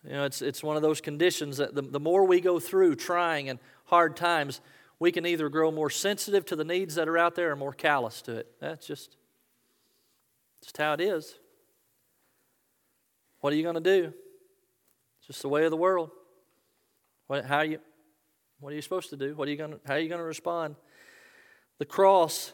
[0.06, 2.96] You know, it's, it's one of those conditions that the, the more we go through
[2.96, 4.62] trying and hard times,
[5.00, 7.74] we can either grow more sensitive to the needs that are out there or more
[7.74, 8.52] callous to it.
[8.60, 9.18] That's just,
[10.62, 11.40] just how it is.
[13.44, 14.14] What are you going to do?
[15.18, 16.12] It's just the way of the world.
[17.28, 17.80] What, how you,
[18.62, 19.36] what are you supposed to do?
[19.36, 20.78] What are you going how are you going to respond?
[21.78, 22.54] The cross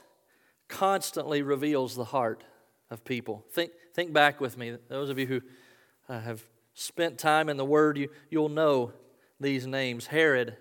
[0.68, 2.44] constantly reveals the heart
[2.90, 3.46] of people.
[3.52, 4.78] Think, think back with me.
[4.88, 5.42] Those of you who
[6.12, 6.42] uh, have
[6.74, 8.92] spent time in the Word, you, you'll know
[9.40, 10.58] these names Herod,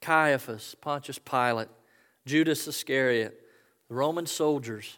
[0.00, 1.68] Caiaphas, Pontius Pilate,
[2.24, 3.38] Judas Iscariot,
[3.90, 4.96] the Roman soldiers,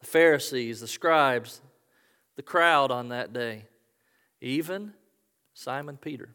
[0.00, 1.60] the Pharisees, the scribes,
[2.40, 3.66] the crowd on that day,
[4.40, 4.94] even
[5.52, 6.30] Simon Peter.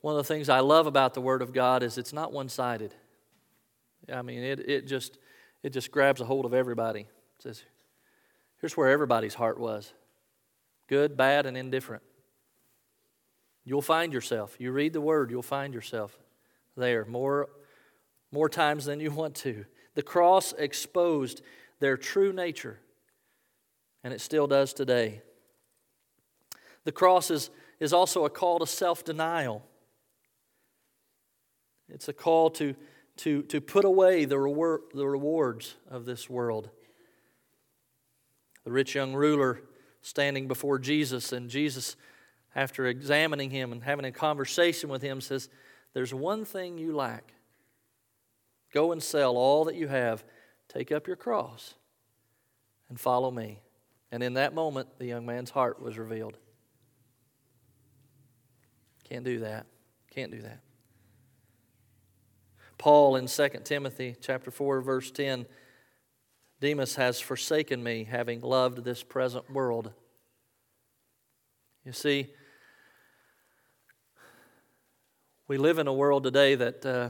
[0.00, 2.48] One of the things I love about the Word of God is it's not one
[2.48, 2.94] sided.
[4.10, 5.18] I mean, it, it, just,
[5.62, 7.00] it just grabs a hold of everybody.
[7.00, 7.62] It says,
[8.62, 9.92] here's where everybody's heart was
[10.88, 12.02] good, bad, and indifferent.
[13.62, 14.56] You'll find yourself.
[14.58, 16.18] You read the Word, you'll find yourself
[16.78, 17.50] there more,
[18.32, 19.66] more times than you want to.
[19.96, 21.42] The cross exposed
[21.80, 22.78] their true nature,
[24.04, 25.22] and it still does today.
[26.84, 29.66] The cross is, is also a call to self denial.
[31.88, 32.74] It's a call to,
[33.18, 36.70] to, to put away the, reward, the rewards of this world.
[38.64, 39.62] The rich young ruler
[40.02, 41.96] standing before Jesus, and Jesus,
[42.54, 45.48] after examining him and having a conversation with him, says,
[45.94, 47.32] There's one thing you lack.
[48.72, 50.24] Go and sell all that you have,
[50.72, 51.74] take up your cross,
[52.88, 53.60] and follow me.
[54.12, 56.36] And in that moment, the young man's heart was revealed.
[59.08, 59.66] Can't do that.
[60.10, 60.60] Can't do that.
[62.78, 65.44] Paul in 2 Timothy chapter 4 verse 10
[66.60, 69.92] Demas has forsaken me having loved this present world.
[71.84, 72.28] You see
[75.46, 77.08] we live in a world today that uh,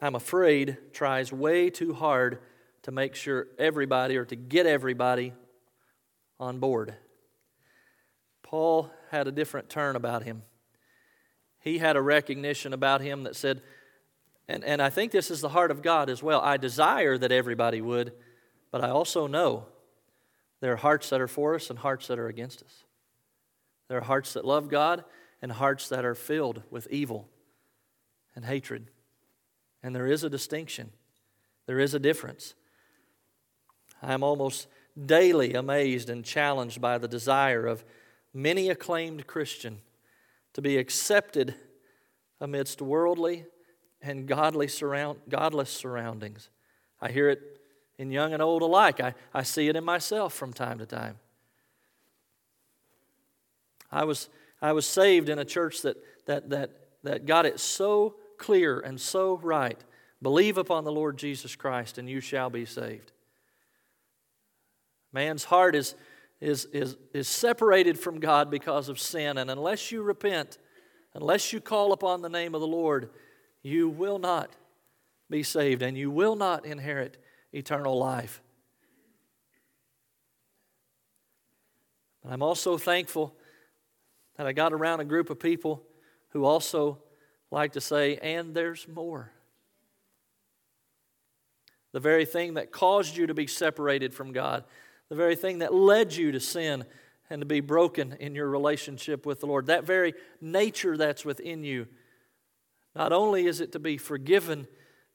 [0.00, 2.40] I'm afraid tries way too hard
[2.88, 5.34] to make sure everybody or to get everybody
[6.40, 6.94] on board.
[8.42, 10.42] Paul had a different turn about him.
[11.60, 13.60] He had a recognition about him that said,
[14.48, 16.40] and, and I think this is the heart of God as well.
[16.40, 18.14] I desire that everybody would,
[18.70, 19.66] but I also know
[20.60, 22.84] there are hearts that are for us and hearts that are against us.
[23.88, 25.04] There are hearts that love God
[25.42, 27.28] and hearts that are filled with evil
[28.34, 28.90] and hatred.
[29.82, 30.92] And there is a distinction,
[31.66, 32.54] there is a difference.
[34.02, 34.68] I am almost
[35.06, 37.84] daily amazed and challenged by the desire of
[38.32, 39.78] many acclaimed Christian
[40.54, 41.54] to be accepted
[42.40, 43.44] amidst worldly
[44.00, 46.48] and godly surround, godless surroundings.
[47.00, 47.60] I hear it
[47.98, 49.00] in young and old alike.
[49.00, 51.18] I, I see it in myself from time to time.
[53.90, 54.28] I was,
[54.60, 56.70] I was saved in a church that, that, that,
[57.02, 59.82] that got it so clear and so right.
[60.22, 63.12] Believe upon the Lord Jesus Christ, and you shall be saved.
[65.12, 65.94] Man's heart is,
[66.40, 70.58] is, is, is separated from God because of sin, and unless you repent,
[71.14, 73.10] unless you call upon the name of the Lord,
[73.62, 74.54] you will not
[75.30, 77.16] be saved and you will not inherit
[77.52, 78.40] eternal life.
[82.22, 83.34] But I'm also thankful
[84.36, 85.82] that I got around a group of people
[86.30, 86.98] who also
[87.50, 89.32] like to say, and there's more.
[91.92, 94.64] The very thing that caused you to be separated from God,
[95.08, 96.84] the very thing that led you to sin
[97.30, 101.64] and to be broken in your relationship with the Lord, that very nature that's within
[101.64, 101.86] you
[102.98, 104.66] not only is it to be forgiven,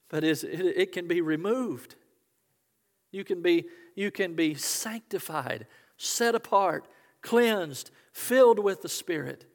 [0.09, 1.95] but is, it can be removed.
[3.11, 5.67] You can be, you can be sanctified,
[5.97, 6.87] set apart,
[7.21, 9.45] cleansed, filled with the Spirit.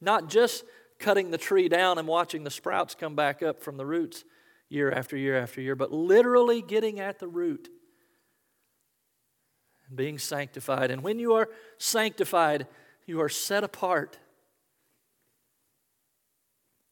[0.00, 0.64] Not just
[1.00, 4.24] cutting the tree down and watching the sprouts come back up from the roots
[4.68, 7.68] year after year after year, but literally getting at the root
[9.94, 10.90] being sanctified.
[10.90, 12.66] And when you are sanctified,
[13.06, 14.18] you are set apart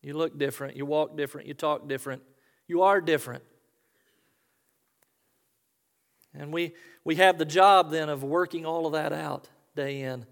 [0.03, 0.77] you look different.
[0.77, 1.47] You walk different.
[1.47, 2.23] You talk different.
[2.67, 3.45] You are different.
[6.33, 6.75] And we,
[7.05, 10.25] we have the job then of working all of that out day in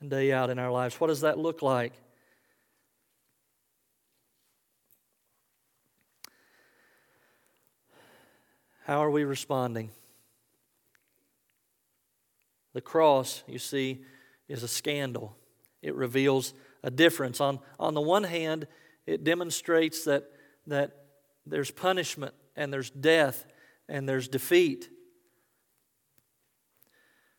[0.00, 0.98] and day out in our lives.
[0.98, 1.92] What does that look like?
[8.84, 9.90] How are we responding?
[12.76, 14.02] The cross, you see,
[14.48, 15.34] is a scandal.
[15.80, 16.52] It reveals
[16.82, 17.40] a difference.
[17.40, 18.66] On, on the one hand,
[19.06, 20.30] it demonstrates that,
[20.66, 21.06] that
[21.46, 23.46] there's punishment and there's death
[23.88, 24.90] and there's defeat.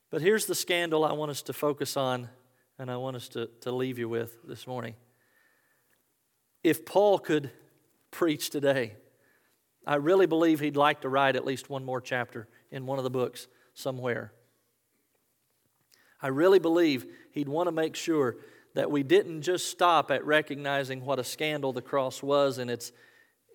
[0.09, 2.29] But here's the scandal I want us to focus on
[2.79, 4.95] and I want us to, to leave you with this morning.
[6.63, 7.51] If Paul could
[8.09, 8.95] preach today,
[9.85, 13.03] I really believe he'd like to write at least one more chapter in one of
[13.03, 14.33] the books somewhere.
[16.22, 18.38] I really believe he'd want to make sure
[18.74, 22.91] that we didn't just stop at recognizing what a scandal the cross was in its,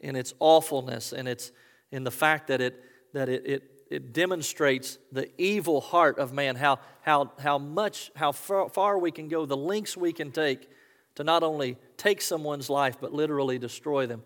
[0.01, 1.53] in its awfulness and its,
[1.91, 2.83] in the fact that it,
[3.13, 8.33] that it, it, it demonstrates the evil heart of man, how, how, how much, how
[8.33, 10.69] far, far we can go, the lengths we can take
[11.15, 14.23] to not only take someone's life, but literally destroy them.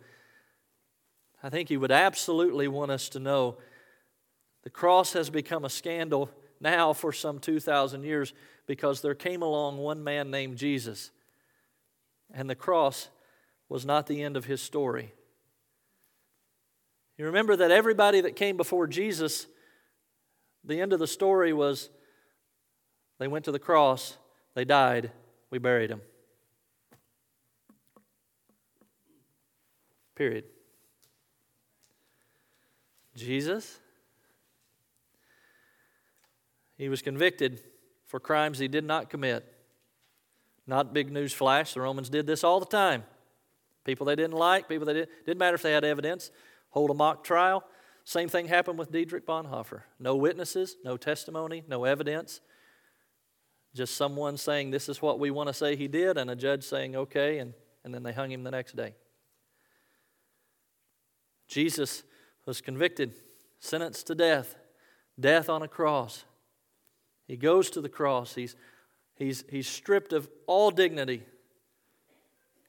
[1.42, 3.56] I think he would absolutely want us to know
[4.62, 6.30] the cross has become a scandal
[6.60, 8.32] now for some 2,000 years
[8.66, 11.10] because there came along one man named Jesus,
[12.32, 13.08] and the cross
[13.68, 15.12] was not the end of his story.
[17.18, 19.46] You remember that everybody that came before Jesus,
[20.64, 21.88] the end of the story was
[23.18, 24.18] they went to the cross,
[24.54, 25.10] they died,
[25.50, 26.02] we buried them.
[30.14, 30.44] Period.
[33.14, 33.78] Jesus,
[36.76, 37.60] he was convicted
[38.06, 39.52] for crimes he did not commit.
[40.66, 41.74] Not big news flash.
[41.74, 43.04] The Romans did this all the time.
[43.84, 46.30] People they didn't like, people they did, didn't matter if they had evidence,
[46.70, 47.64] hold a mock trial.
[48.04, 49.82] Same thing happened with Dietrich Bonhoeffer.
[49.98, 52.40] No witnesses, no testimony, no evidence.
[53.74, 56.64] Just someone saying, This is what we want to say he did, and a judge
[56.64, 57.54] saying, Okay, and,
[57.84, 58.94] and then they hung him the next day.
[61.48, 62.02] Jesus
[62.44, 63.14] was convicted,
[63.60, 64.56] sentenced to death,
[65.18, 66.24] death on a cross.
[67.26, 68.34] He goes to the cross.
[68.34, 68.56] He's,
[69.16, 71.22] he's, he's stripped of all dignity.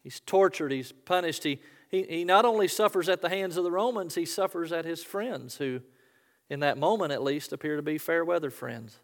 [0.03, 0.72] He's tortured.
[0.72, 1.43] He's punished.
[1.43, 4.86] He, he, he not only suffers at the hands of the Romans, he suffers at
[4.86, 5.82] his friends, who,
[6.49, 8.99] in that moment at least, appear to be fair weather friends.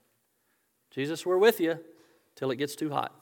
[0.91, 1.79] Jesus, we're with you
[2.35, 3.13] till it gets too hot.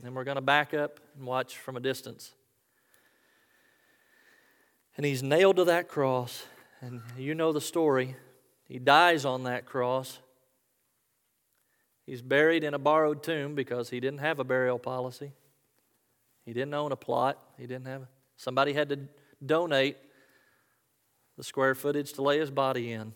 [0.00, 2.32] Then we're going to back up and watch from a distance.
[4.96, 6.46] And he's nailed to that cross,
[6.80, 8.16] and you know the story.
[8.68, 10.18] He dies on that cross.
[12.04, 15.32] He's buried in a borrowed tomb because he didn't have a burial policy.
[16.44, 17.38] He didn't own a plot.
[17.58, 18.06] He didn't have
[18.36, 18.98] somebody had to
[19.44, 19.96] donate
[21.36, 23.12] the square footage to lay his body in.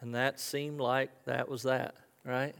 [0.00, 2.54] And that seemed like that was that, right?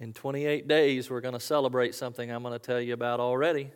[0.00, 3.70] In 28 days, we're going to celebrate something I'm going to tell you about already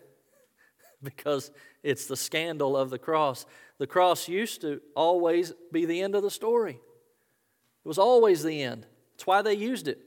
[1.02, 1.50] because
[1.82, 3.46] it's the scandal of the cross.
[3.78, 8.62] The cross used to always be the end of the story, it was always the
[8.62, 8.86] end.
[9.12, 9.98] That's why they used it.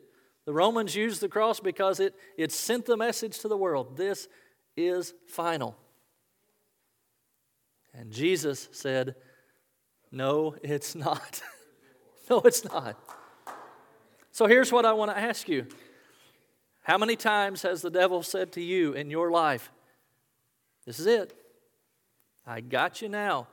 [0.46, 4.28] The Romans used the cross because it, it sent the message to the world this
[4.76, 5.78] is final.
[7.94, 9.16] And Jesus said,
[10.12, 11.42] No, it's not.
[12.30, 12.98] no, it's not.
[14.32, 15.68] So here's what I want to ask you
[16.82, 19.72] How many times has the devil said to you in your life,
[20.86, 21.34] this is it.
[22.46, 23.48] I got you now.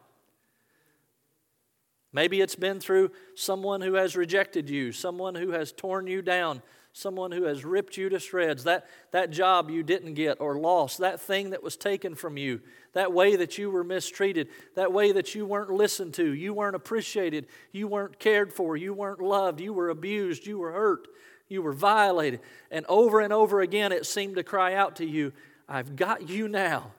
[2.12, 6.60] Maybe it's been through someone who has rejected you, someone who has torn you down,
[6.92, 10.98] someone who has ripped you to shreds, that, that job you didn't get or lost,
[10.98, 12.60] that thing that was taken from you,
[12.94, 16.74] that way that you were mistreated, that way that you weren't listened to, you weren't
[16.74, 21.06] appreciated, you weren't cared for, you weren't loved, you were abused, you were hurt,
[21.48, 22.40] you were violated.
[22.72, 25.32] And over and over again, it seemed to cry out to you,
[25.68, 26.90] I've got you now.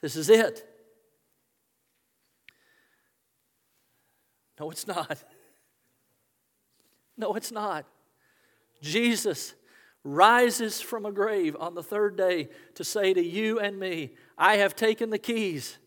[0.00, 0.64] This is it.
[4.58, 5.22] No, it's not.
[7.16, 7.84] No, it's not.
[8.80, 9.54] Jesus
[10.04, 14.56] rises from a grave on the third day to say to you and me, I
[14.56, 15.78] have taken the keys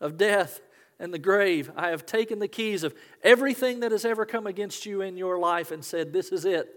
[0.00, 0.60] of death
[0.98, 1.70] and the grave.
[1.76, 5.38] I have taken the keys of everything that has ever come against you in your
[5.38, 6.68] life and said, This is it.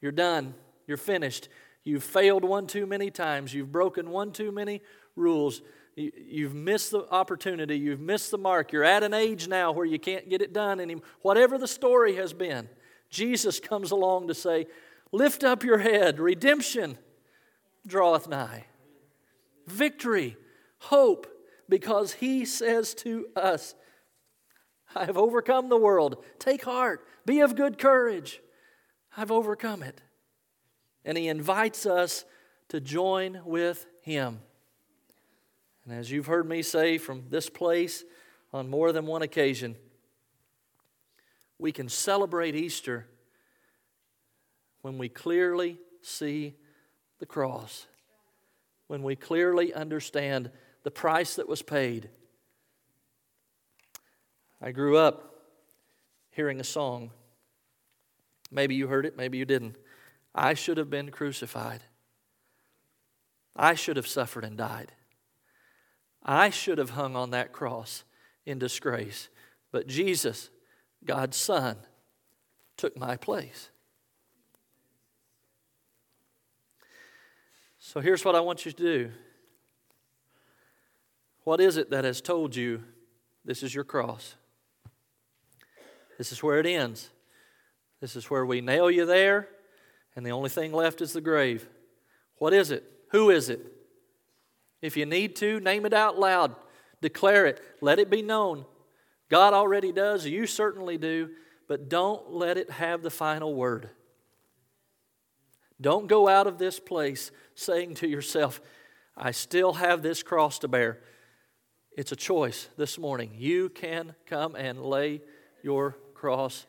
[0.00, 0.54] You're done.
[0.86, 1.48] You're finished.
[1.84, 3.54] You've failed one too many times.
[3.54, 4.82] You've broken one too many
[5.16, 5.62] rules.
[6.00, 7.78] You've missed the opportunity.
[7.78, 8.72] You've missed the mark.
[8.72, 11.04] You're at an age now where you can't get it done anymore.
[11.22, 12.68] Whatever the story has been,
[13.10, 14.66] Jesus comes along to say,
[15.12, 16.20] Lift up your head.
[16.20, 16.96] Redemption
[17.86, 18.66] draweth nigh.
[19.66, 20.36] Victory,
[20.78, 21.26] hope,
[21.68, 23.74] because he says to us,
[24.94, 26.24] I have overcome the world.
[26.38, 28.40] Take heart, be of good courage.
[29.16, 30.00] I've overcome it.
[31.04, 32.24] And he invites us
[32.68, 34.40] to join with him.
[35.84, 38.04] And as you've heard me say from this place
[38.52, 39.76] on more than one occasion,
[41.58, 43.06] we can celebrate Easter
[44.82, 46.54] when we clearly see
[47.18, 47.86] the cross,
[48.86, 50.50] when we clearly understand
[50.82, 52.08] the price that was paid.
[54.60, 55.34] I grew up
[56.30, 57.10] hearing a song.
[58.50, 59.76] Maybe you heard it, maybe you didn't.
[60.34, 61.82] I should have been crucified.
[63.56, 64.92] I should have suffered and died.
[66.22, 68.04] I should have hung on that cross
[68.44, 69.28] in disgrace.
[69.72, 70.50] But Jesus,
[71.04, 71.76] God's Son,
[72.76, 73.70] took my place.
[77.78, 79.10] So here's what I want you to do.
[81.44, 82.84] What is it that has told you
[83.44, 84.36] this is your cross?
[86.18, 87.10] This is where it ends.
[88.00, 89.48] This is where we nail you there,
[90.14, 91.68] and the only thing left is the grave.
[92.36, 92.84] What is it?
[93.10, 93.60] Who is it?
[94.82, 96.54] If you need to, name it out loud.
[97.00, 97.62] Declare it.
[97.80, 98.64] Let it be known.
[99.28, 100.26] God already does.
[100.26, 101.30] You certainly do.
[101.68, 103.90] But don't let it have the final word.
[105.80, 108.60] Don't go out of this place saying to yourself,
[109.16, 111.00] I still have this cross to bear.
[111.96, 113.32] It's a choice this morning.
[113.36, 115.22] You can come and lay
[115.62, 116.66] your cross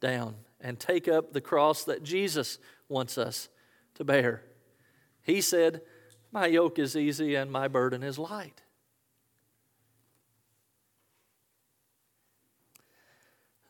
[0.00, 2.58] down and take up the cross that Jesus
[2.88, 3.48] wants us
[3.94, 4.42] to bear.
[5.22, 5.82] He said,
[6.32, 8.62] My yoke is easy and my burden is light.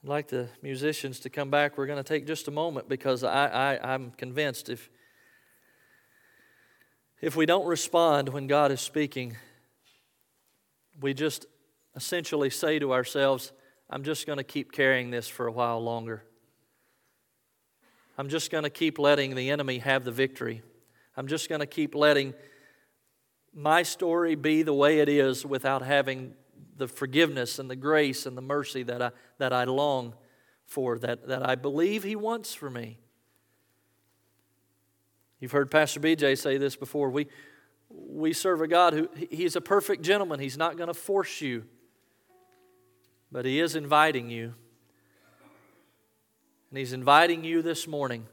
[0.03, 1.77] I'd like the musicians to come back.
[1.77, 4.91] We're going to take just a moment because I, I, I'm convinced if,
[7.21, 9.37] if we don't respond when God is speaking,
[11.01, 11.47] we just
[11.95, 13.53] essentially say to ourselves,
[13.91, 16.25] I'm just going to keep carrying this for a while longer.
[18.17, 20.63] I'm just going to keep letting the enemy have the victory.
[21.17, 22.35] I'm just going to keep letting
[23.55, 26.35] my story be the way it is without having
[26.77, 30.15] the forgiveness and the grace and the mercy that I, that I long
[30.67, 32.99] for, that, that I believe He wants for me.
[35.41, 37.11] You've heard Pastor BJ say this before.
[37.11, 37.27] We,
[37.89, 40.39] we serve a God who He's a perfect gentleman.
[40.39, 41.65] He's not going to force you,
[43.33, 44.55] but He is inviting you.
[46.71, 48.27] And He's inviting you this morning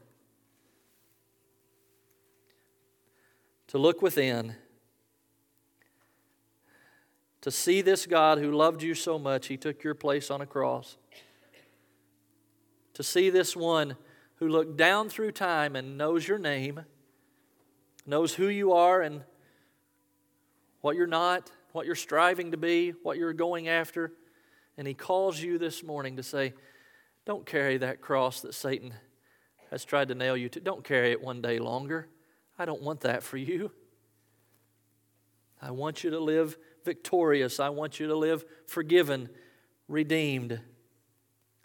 [3.66, 4.54] to look within
[7.42, 10.46] to see this God who loved you so much, He took your place on a
[10.46, 10.96] cross.
[12.94, 13.96] To see this one
[14.36, 16.84] who looked down through time and knows your name,
[18.06, 19.22] knows who you are and
[20.80, 24.12] what you're not, what you're striving to be, what you're going after.
[24.76, 26.54] And He calls you this morning to say,
[27.24, 28.94] Don't carry that cross that Satan
[29.70, 30.60] has tried to nail you to.
[30.60, 32.08] Don't carry it one day longer.
[32.58, 33.70] I don't want that for you.
[35.60, 36.56] I want you to live
[36.88, 37.60] victorious.
[37.60, 39.28] I want you to live forgiven,
[39.88, 40.58] redeemed.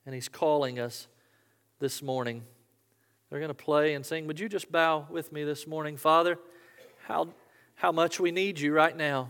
[0.05, 1.07] And He's calling us
[1.79, 2.43] this morning.
[3.29, 4.27] They're going to play and sing.
[4.27, 5.95] Would you just bow with me this morning?
[5.95, 6.37] Father,
[7.07, 7.29] how,
[7.75, 9.29] how much we need you right now.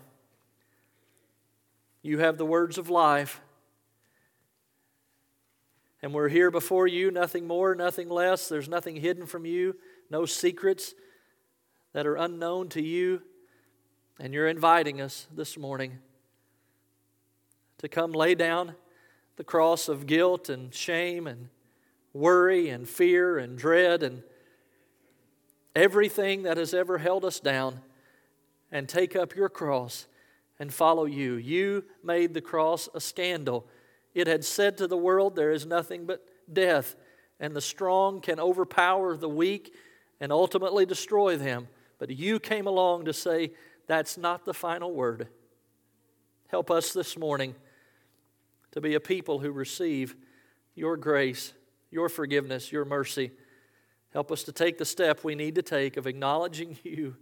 [2.02, 3.39] You have the words of life.
[6.02, 8.50] And we're here before you, nothing more, nothing less.
[8.50, 9.76] There's nothing hidden from you,
[10.10, 10.96] no secrets
[11.94, 13.22] that are unknown to you.
[14.20, 15.97] And you're inviting us this morning
[17.80, 18.76] to come lay down
[19.38, 21.49] the cross of guilt and shame and
[22.14, 24.22] worry and fear and dread and
[25.76, 27.82] everything that has ever held us down
[28.72, 30.05] and take up your cross
[30.59, 31.34] and follow you.
[31.34, 33.66] You made the cross a scandal.
[34.14, 36.95] It had said to the world, There is nothing but death,
[37.39, 39.74] and the strong can overpower the weak
[40.20, 41.68] and ultimately destroy them.
[41.97, 43.51] But you came along to say,
[43.88, 45.28] that's not the final word.
[46.48, 47.56] Help us this morning
[48.72, 50.16] to be a people who receive
[50.76, 51.54] your grace,
[51.92, 53.32] your forgiveness, your mercy.
[54.12, 57.16] Help us to take the step we need to take of acknowledging you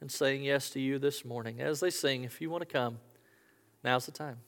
[0.00, 1.60] and saying yes to you this morning.
[1.60, 2.98] As they sing, if you want to come,
[3.84, 4.38] now's the time.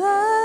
[0.00, 0.40] To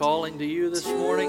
[0.00, 1.28] calling to you this morning?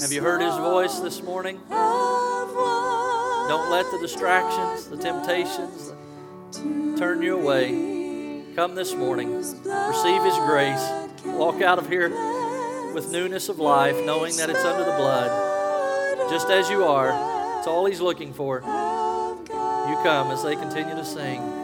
[0.00, 1.60] Have you heard His voice this morning?
[1.68, 5.92] Don't let the distractions, the temptations
[6.98, 8.42] turn you away.
[8.56, 9.36] Come this morning.
[9.36, 10.90] Receive His grace.
[11.26, 12.08] Walk out of here
[12.94, 16.30] with newness of life, knowing that it's under the blood.
[16.30, 17.10] Just as you are,
[17.58, 18.60] it's all He's looking for.
[18.60, 21.63] You come as they continue to sing.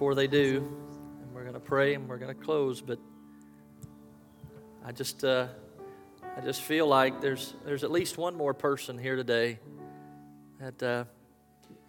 [0.00, 0.66] Before they do,
[1.20, 2.80] and we're going to pray and we're going to close.
[2.80, 2.98] But
[4.82, 5.48] I just, uh,
[6.34, 9.58] I just feel like there's there's at least one more person here today
[10.58, 11.04] that uh,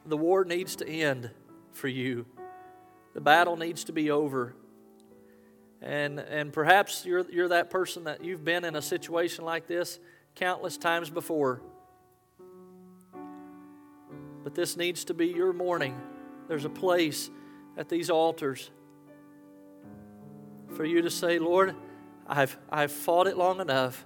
[0.06, 1.30] the war needs to end
[1.72, 2.26] for you.
[3.14, 4.56] The battle needs to be over.
[5.82, 10.02] And, and perhaps you're, you're that person that you've been in a situation like this
[10.36, 11.62] countless times before.
[14.44, 15.96] But this needs to be your morning.
[16.50, 17.30] There's a place
[17.82, 18.70] at these altars
[20.76, 21.76] for you to say, Lord,
[22.28, 24.06] I've, I've fought it long enough.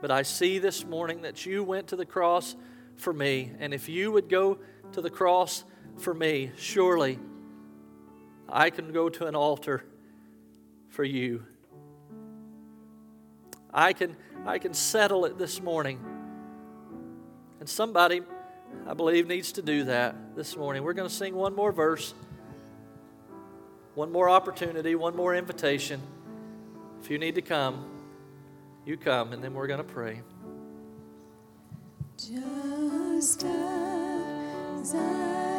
[0.00, 2.56] But I see this morning that you went to the cross
[2.96, 3.52] for me.
[3.60, 4.58] And if you would go
[4.92, 5.64] to the cross
[5.96, 7.18] for me, surely
[8.48, 9.84] I can go to an altar
[10.88, 11.46] for you.
[13.72, 16.00] I can, I can settle it this morning.
[17.60, 18.22] And somebody,
[18.86, 20.82] I believe, needs to do that this morning.
[20.82, 22.14] We're going to sing one more verse,
[23.94, 26.00] one more opportunity, one more invitation.
[27.02, 27.84] If you need to come,
[28.84, 30.22] you come, and then we're going to pray.
[32.16, 35.49] Just as I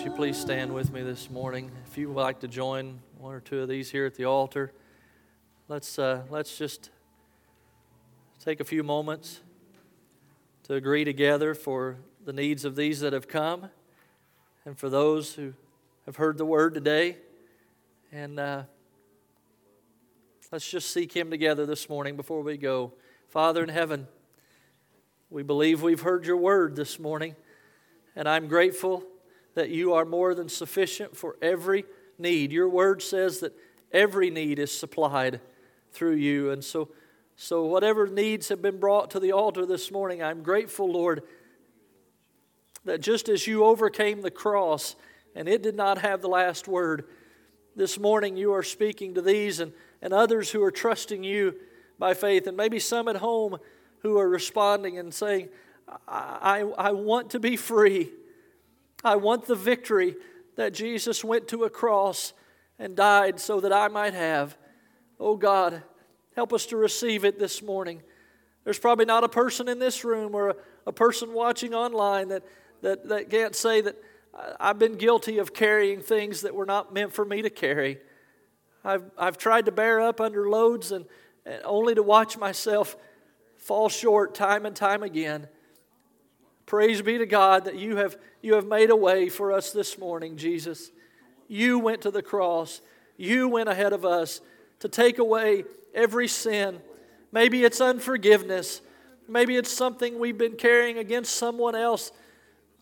[0.00, 1.70] Would you please stand with me this morning?
[1.86, 4.72] If you would like to join one or two of these here at the altar,
[5.68, 6.88] let's, uh, let's just
[8.42, 9.40] take a few moments
[10.62, 13.68] to agree together for the needs of these that have come
[14.64, 15.52] and for those who
[16.06, 17.18] have heard the word today.
[18.10, 18.62] And uh,
[20.50, 22.94] let's just seek Him together this morning before we go.
[23.28, 24.08] Father in heaven,
[25.28, 27.36] we believe we've heard your word this morning,
[28.16, 29.04] and I'm grateful
[29.54, 31.84] that you are more than sufficient for every
[32.18, 32.52] need.
[32.52, 33.52] Your word says that
[33.92, 35.40] every need is supplied
[35.92, 36.50] through you.
[36.50, 36.88] And so,
[37.36, 41.22] so whatever needs have been brought to the altar this morning, I'm grateful, Lord,
[42.84, 44.96] that just as you overcame the cross
[45.34, 47.06] and it did not have the last word,
[47.76, 49.72] this morning you are speaking to these and,
[50.02, 51.54] and others who are trusting you
[51.98, 53.58] by faith, and maybe some at home
[54.00, 55.48] who are responding and saying,
[56.08, 58.10] I, I, I want to be free.
[59.02, 60.16] I want the victory
[60.56, 62.32] that Jesus went to a cross
[62.78, 64.56] and died so that I might have.
[65.18, 65.82] Oh God,
[66.36, 68.02] help us to receive it this morning.
[68.64, 72.42] There's probably not a person in this room or a, a person watching online that,
[72.82, 73.96] that, that can't say that
[74.34, 77.98] "I- I've been guilty of carrying things that were not meant for me to carry.
[78.84, 81.06] I've, I've tried to bear up under loads and,
[81.46, 82.96] and only to watch myself
[83.56, 85.48] fall short time and time again.
[86.70, 89.98] Praise be to God that you have, you have made a way for us this
[89.98, 90.92] morning, Jesus.
[91.48, 92.80] You went to the cross.
[93.16, 94.40] You went ahead of us
[94.78, 95.64] to take away
[95.96, 96.80] every sin.
[97.32, 98.82] Maybe it's unforgiveness.
[99.26, 102.12] Maybe it's something we've been carrying against someone else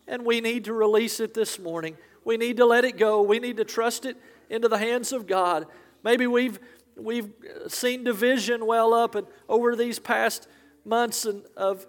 [0.07, 1.97] and we need to release it this morning.
[2.23, 3.23] We need to let it go.
[3.23, 4.17] We need to trust it
[4.51, 5.65] into the hands of God.
[6.03, 6.59] Maybe we've
[6.95, 7.31] we've
[7.69, 10.47] seen division well up and over these past
[10.85, 11.87] months and of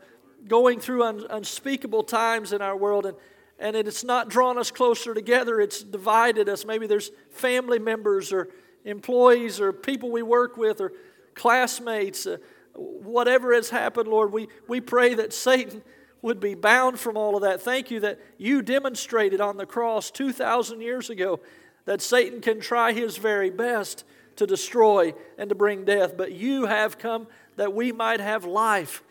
[0.49, 3.17] going through un, unspeakable times in our world and
[3.61, 5.61] and it's not drawn us closer together.
[5.61, 6.65] It's divided us.
[6.65, 8.49] Maybe there's family members or
[8.87, 10.93] employees or people we work with or
[11.35, 12.39] classmates uh,
[12.75, 15.83] whatever has happened lord we, we pray that satan
[16.23, 17.63] would be bound from all of that.
[17.63, 21.41] Thank you that you demonstrated on the cross 2000 years ago
[21.85, 24.05] that satan can try his very best
[24.37, 27.27] to destroy and to bring death, but you have come
[27.57, 29.03] that we might have life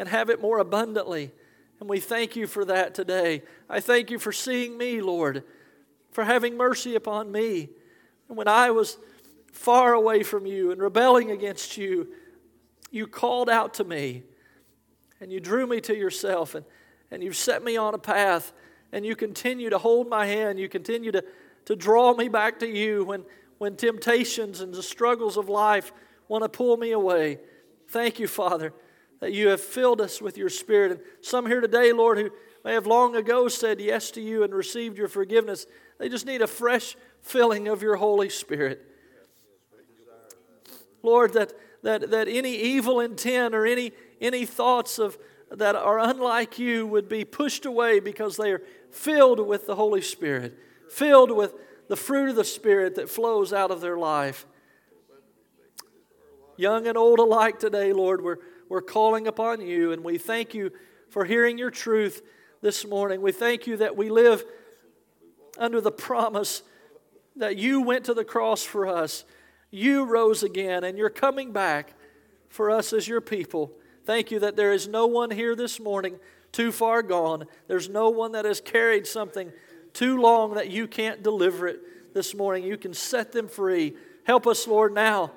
[0.00, 1.30] and have it more abundantly.
[1.78, 3.42] And we thank you for that today.
[3.68, 5.44] I thank you for seeing me, Lord,
[6.10, 7.68] for having mercy upon me.
[8.26, 8.96] And when I was
[9.52, 12.14] far away from you and rebelling against you,
[12.90, 14.22] you called out to me
[15.20, 16.64] and you drew me to yourself and,
[17.10, 18.54] and you've set me on a path
[18.92, 20.58] and you continue to hold my hand.
[20.58, 21.22] You continue to,
[21.66, 23.22] to draw me back to you when,
[23.58, 25.92] when temptations and the struggles of life
[26.26, 27.38] want to pull me away.
[27.88, 28.72] Thank you, Father,
[29.20, 30.92] that you have filled us with your Spirit.
[30.92, 32.30] And some here today, Lord, who
[32.64, 35.66] may have long ago said yes to you and received your forgiveness,
[35.98, 38.86] they just need a fresh filling of your Holy Spirit.
[41.02, 41.52] Lord, that,
[41.82, 45.18] that, that any evil intent or any, any thoughts of,
[45.50, 50.02] that are unlike you would be pushed away because they are filled with the Holy
[50.02, 50.58] Spirit,
[50.88, 51.54] filled with
[51.88, 54.46] the fruit of the Spirit that flows out of their life.
[56.56, 58.36] Young and old alike today, Lord, we're,
[58.70, 60.70] we're calling upon you, and we thank you
[61.10, 62.22] for hearing your truth
[62.62, 63.20] this morning.
[63.20, 64.44] We thank you that we live
[65.58, 66.62] under the promise
[67.34, 69.24] that you went to the cross for us,
[69.72, 71.94] you rose again, and you're coming back
[72.48, 73.72] for us as your people.
[74.04, 76.20] Thank you that there is no one here this morning
[76.52, 77.46] too far gone.
[77.66, 79.50] There's no one that has carried something
[79.92, 82.62] too long that you can't deliver it this morning.
[82.62, 83.96] You can set them free.
[84.22, 85.32] Help us, Lord, now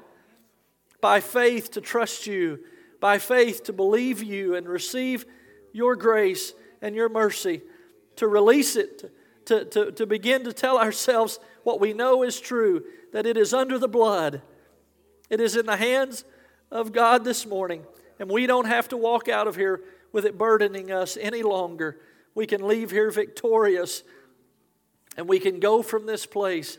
[1.02, 2.60] by faith to trust you,
[3.04, 5.26] by faith to believe you and receive
[5.74, 7.62] your grace and your mercy,
[8.16, 9.12] to release it,
[9.46, 12.82] to, to, to begin to tell ourselves what we know is true
[13.12, 14.42] that it is under the blood,
[15.30, 16.24] it is in the hands
[16.72, 17.84] of God this morning,
[18.20, 19.82] and we don't have to walk out of here
[20.14, 22.00] with it burdening us any longer.
[22.36, 24.04] We can leave here victorious
[25.18, 26.78] and we can go from this place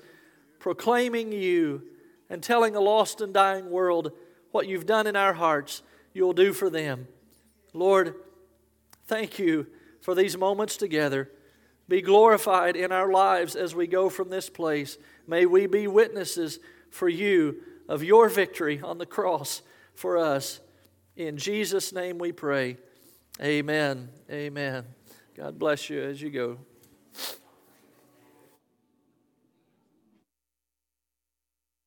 [0.59, 1.83] proclaiming you
[2.31, 4.13] and telling a lost and dying world
[4.53, 5.83] what you've done in our hearts,
[6.15, 7.07] you'll do for them.
[7.75, 8.15] Lord,
[9.07, 9.67] thank you
[10.01, 11.31] for these moments together.
[11.89, 14.97] Be glorified in our lives as we go from this place.
[15.27, 16.59] May we be witnesses
[16.91, 17.57] for you
[17.89, 19.61] of your victory on the cross
[19.95, 20.61] for us.
[21.17, 22.79] In Jesus' name we pray.
[23.43, 24.09] Amen.
[24.31, 24.85] Amen.
[25.37, 26.59] God bless you as you go.